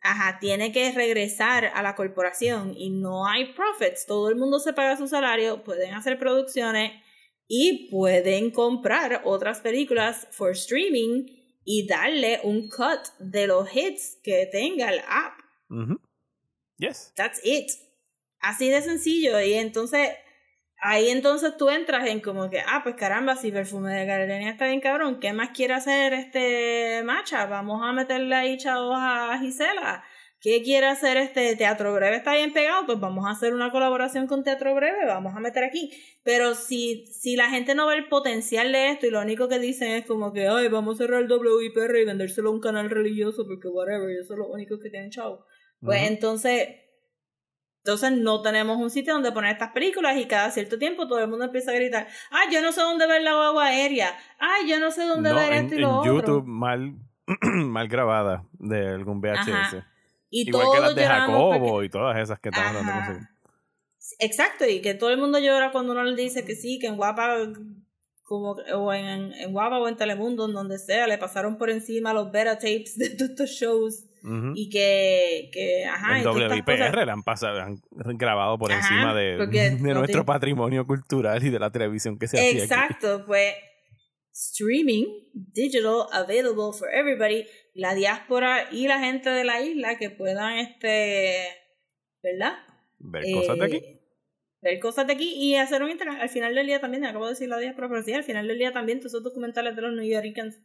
[0.00, 4.06] ajá, tiene que regresar a la corporación y no hay profits.
[4.06, 6.92] Todo el mundo se paga su salario, pueden hacer producciones
[7.46, 11.26] y pueden comprar otras películas for streaming
[11.64, 15.38] y darle un cut de los hits que tenga el app.
[16.78, 17.12] Yes.
[17.14, 17.70] That's it.
[18.40, 19.38] Así de sencillo.
[19.40, 20.08] Y entonces,
[20.80, 24.66] ahí entonces tú entras en como que, ah, pues caramba, si Perfume de Gardenia está
[24.66, 27.46] bien cabrón, ¿qué más quiere hacer este Macha?
[27.46, 30.04] Vamos a meterle ahí chavos a Gisela.
[30.42, 32.16] ¿Qué quiere hacer este Teatro Breve?
[32.16, 35.64] Está bien pegado, pues vamos a hacer una colaboración con Teatro Breve, vamos a meter
[35.64, 35.92] aquí.
[36.22, 39.58] Pero si, si la gente no ve el potencial de esto y lo único que
[39.58, 42.88] dicen es como que, ay, vamos a cerrar el WIPR y vendérselo a un canal
[42.88, 45.44] religioso porque whatever, eso es lo único que tienen chavo.
[45.82, 46.68] Pues entonces,
[47.84, 51.28] entonces no tenemos un sitio donde poner estas películas y cada cierto tiempo todo el
[51.28, 54.78] mundo empieza a gritar, ah, yo no sé dónde ver la guagua aérea, ah, yo
[54.80, 56.14] no sé dónde No, ver en, esto y en lo otro.
[56.16, 56.94] YouTube mal,
[57.42, 59.48] mal grabada de algún VHS.
[59.48, 59.86] Ajá.
[60.28, 63.26] Y Igual que las de Jacobo porque- y todas esas que estamos hablando.
[64.18, 66.96] Exacto, y que todo el mundo llora cuando uno le dice que sí, que en
[66.96, 67.36] Guapa,
[68.30, 72.14] como, o en, en Guapa o en Telemundo, en donde sea, le pasaron por encima
[72.14, 74.04] los beta tapes de todos estos shows
[74.54, 77.06] y que, que ajá, en WIPR cosas.
[77.06, 77.80] le han, pasado, han
[78.16, 79.36] grabado por Ajá, encima de,
[79.80, 82.60] de no nuestro patrimonio cultural y de la televisión que se hacía aquí.
[82.60, 83.52] Exacto, pues
[84.32, 90.56] streaming, digital, available for everybody, la diáspora y la gente de la isla que puedan,
[90.58, 91.48] este,
[92.22, 92.58] ¿verdad?
[93.00, 93.99] Ver cosas de aquí.
[94.62, 96.22] Ver cosas de aquí y hacer un intercambio.
[96.22, 98.98] Al final del día también, acabo de decir la sí, al final del día también
[98.98, 100.58] todos esos documentales de los New Yorkers,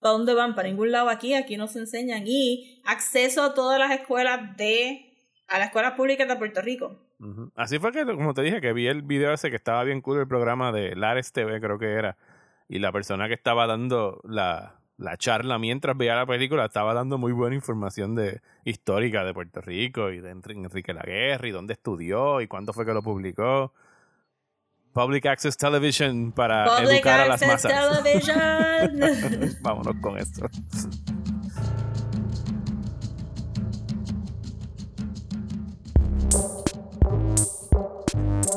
[0.00, 0.54] ¿para dónde van?
[0.54, 2.24] Para ningún lado aquí, aquí no se enseñan.
[2.26, 7.00] Y acceso a todas las escuelas de, a las escuelas públicas de Puerto Rico.
[7.54, 10.20] Así fue que, como te dije, que vi el video ese que estaba bien cool,
[10.20, 12.16] el programa de Lares TV, creo que era.
[12.68, 17.18] Y la persona que estaba dando la, la charla mientras veía la película estaba dando
[17.18, 21.72] muy buena información de histórica de Puerto Rico y de Enri- Enrique Laguerre y dónde
[21.72, 23.72] estudió y cuándo fue que lo publicó.
[24.92, 27.72] Public Access Television para Public educar a las masas.
[28.02, 29.56] Television.
[29.62, 30.46] Vámonos con esto.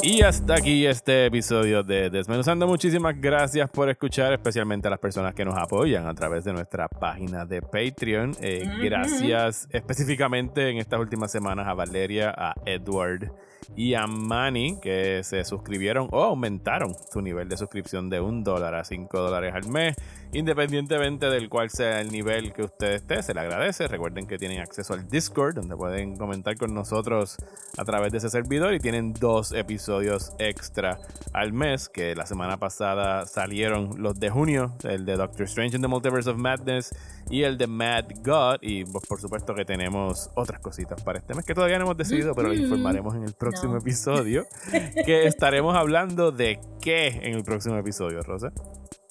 [0.10, 2.66] Y hasta aquí este episodio de Desmenuzando.
[2.66, 6.88] Muchísimas gracias por escuchar, especialmente a las personas que nos apoyan a través de nuestra
[6.88, 8.32] página de Patreon.
[8.40, 8.64] Eh.
[8.82, 13.34] Gracias específicamente en estas últimas semanas a Valeria, a Edward
[13.76, 18.76] y a Manny que se suscribieron o aumentaron su nivel de suscripción de un dólar
[18.76, 19.96] a 5 dólares al mes.
[20.34, 23.88] Independientemente del cual sea el nivel que usted esté, se le agradece.
[23.88, 27.38] Recuerden que tienen acceso al Discord, donde pueden comentar con nosotros
[27.78, 31.00] a través de ese servidor y tienen dos episodios extra
[31.34, 35.82] al mes, que la semana pasada salieron los de junio, el de Doctor Strange in
[35.82, 36.94] the Multiverse of Madness
[37.30, 38.58] y el de Mad God.
[38.62, 41.98] Y pues, por supuesto que tenemos otras cositas para este mes que todavía no hemos
[41.98, 42.64] decidido, pero lo Ujú.
[42.64, 43.80] informaremos en el próximo No.
[43.80, 44.46] episodio.
[45.06, 48.52] Que estaremos hablando de qué en el próximo episodio, Rosa.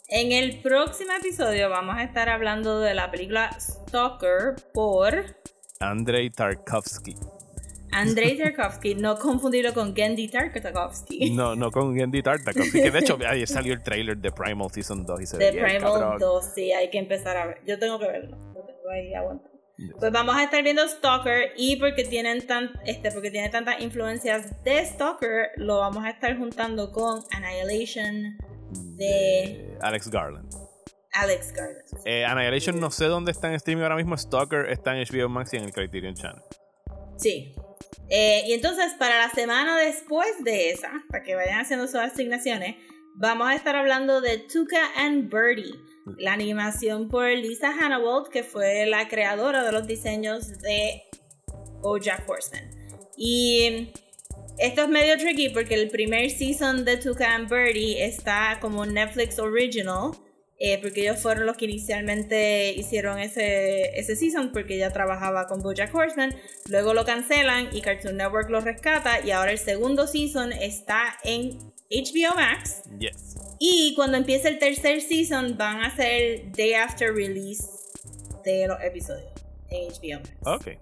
[0.09, 5.37] En el próximo episodio vamos a estar hablando de la película Stalker por
[5.81, 7.17] Andrei Tarkovsky.
[7.97, 11.31] Andrei Tarkovsky, no confundirlo con Gendy Tarkovsky.
[11.31, 15.05] No, no con Andy Tartakovsky, que de hecho ayer salió el trailer de Primal Season
[15.05, 16.19] 2 y se De Primal cabrón.
[16.19, 17.63] 2, sí, hay que empezar a ver.
[17.67, 18.37] Yo tengo que verlo.
[18.37, 19.57] Lo tengo ahí aguantado.
[19.99, 24.63] Pues vamos a estar viendo Stalker y porque tienen tan, este, porque tiene tantas influencias
[24.63, 28.37] de Stalker, lo vamos a estar juntando con Annihilation
[28.97, 30.51] de Alex Garland.
[31.13, 31.83] Alex Garland.
[32.05, 34.17] Eh, Annihilation no sé dónde está en streaming ahora mismo.
[34.19, 36.43] Stalker está en HBO Max y en el Criterion Channel.
[37.17, 37.55] Sí.
[38.09, 42.77] Eh, y entonces, para la semana después de esa, para que vayan haciendo sus asignaciones,
[43.15, 45.75] vamos a estar hablando de Tuca and Birdie,
[46.19, 51.03] la animación por Lisa Hannawald, que fue la creadora de los diseños de
[51.81, 52.71] Bojack Horseman.
[53.17, 53.93] Y
[54.59, 59.39] esto es medio tricky porque el primer season de Tuca and Birdie está como Netflix
[59.39, 60.13] Original.
[60.59, 65.61] Eh, porque ellos fueron los que inicialmente hicieron ese, ese season porque ella trabajaba con
[65.61, 66.35] Bojack Horseman,
[66.69, 71.59] luego lo cancelan y Cartoon Network lo rescata y ahora el segundo season está en
[71.91, 72.83] HBO Max.
[72.99, 73.37] Yes.
[73.59, 77.65] Y cuando empiece el tercer season van a hacer day after release
[78.45, 79.31] de los episodios
[79.71, 80.67] en HBO Max.
[80.67, 80.79] Ok.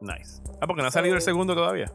[0.00, 0.40] Nice.
[0.60, 1.92] Ah, porque no ha salido el segundo todavía.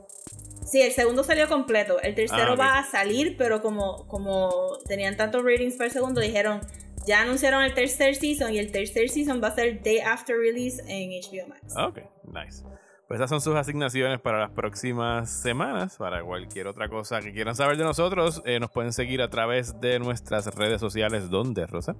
[0.65, 2.01] Sí, el segundo salió completo.
[2.01, 6.61] El tercero Ah, va a salir, pero como, como tenían tantos ratings por segundo, dijeron,
[7.05, 10.81] ya anunciaron el tercer season y el tercer season va a ser day after release
[10.87, 11.73] en HBO Max.
[11.77, 12.63] Ok, nice.
[13.07, 15.97] Pues esas son sus asignaciones para las próximas semanas.
[15.97, 19.79] Para cualquier otra cosa que quieran saber de nosotros, eh, nos pueden seguir a través
[19.79, 21.29] de nuestras redes sociales.
[21.29, 21.95] ¿Dónde, Rosa?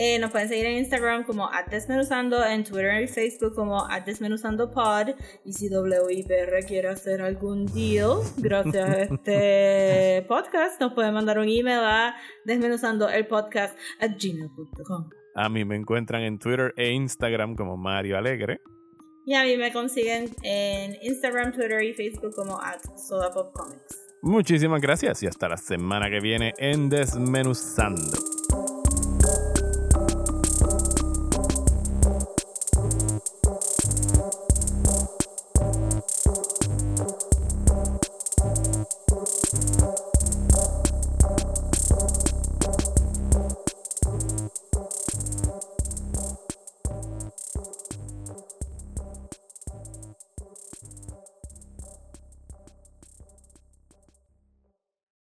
[0.00, 5.08] Eh, nos pueden seguir en Instagram como Desmenuzando, en Twitter y Facebook como @desmenuzandopod
[5.44, 11.48] Y si WIPR quiere hacer algún deal, gracias a este podcast, nos pueden mandar un
[11.48, 12.14] email a
[12.44, 15.10] desmenuzandoelpodcast at gmail.com.
[15.34, 18.60] A mí me encuentran en Twitter e Instagram como Mario Alegre.
[19.26, 23.98] Y a mí me consiguen en Instagram, Twitter y Facebook como at SodaPopComics.
[24.22, 28.16] Muchísimas gracias y hasta la semana que viene en Desmenuzando.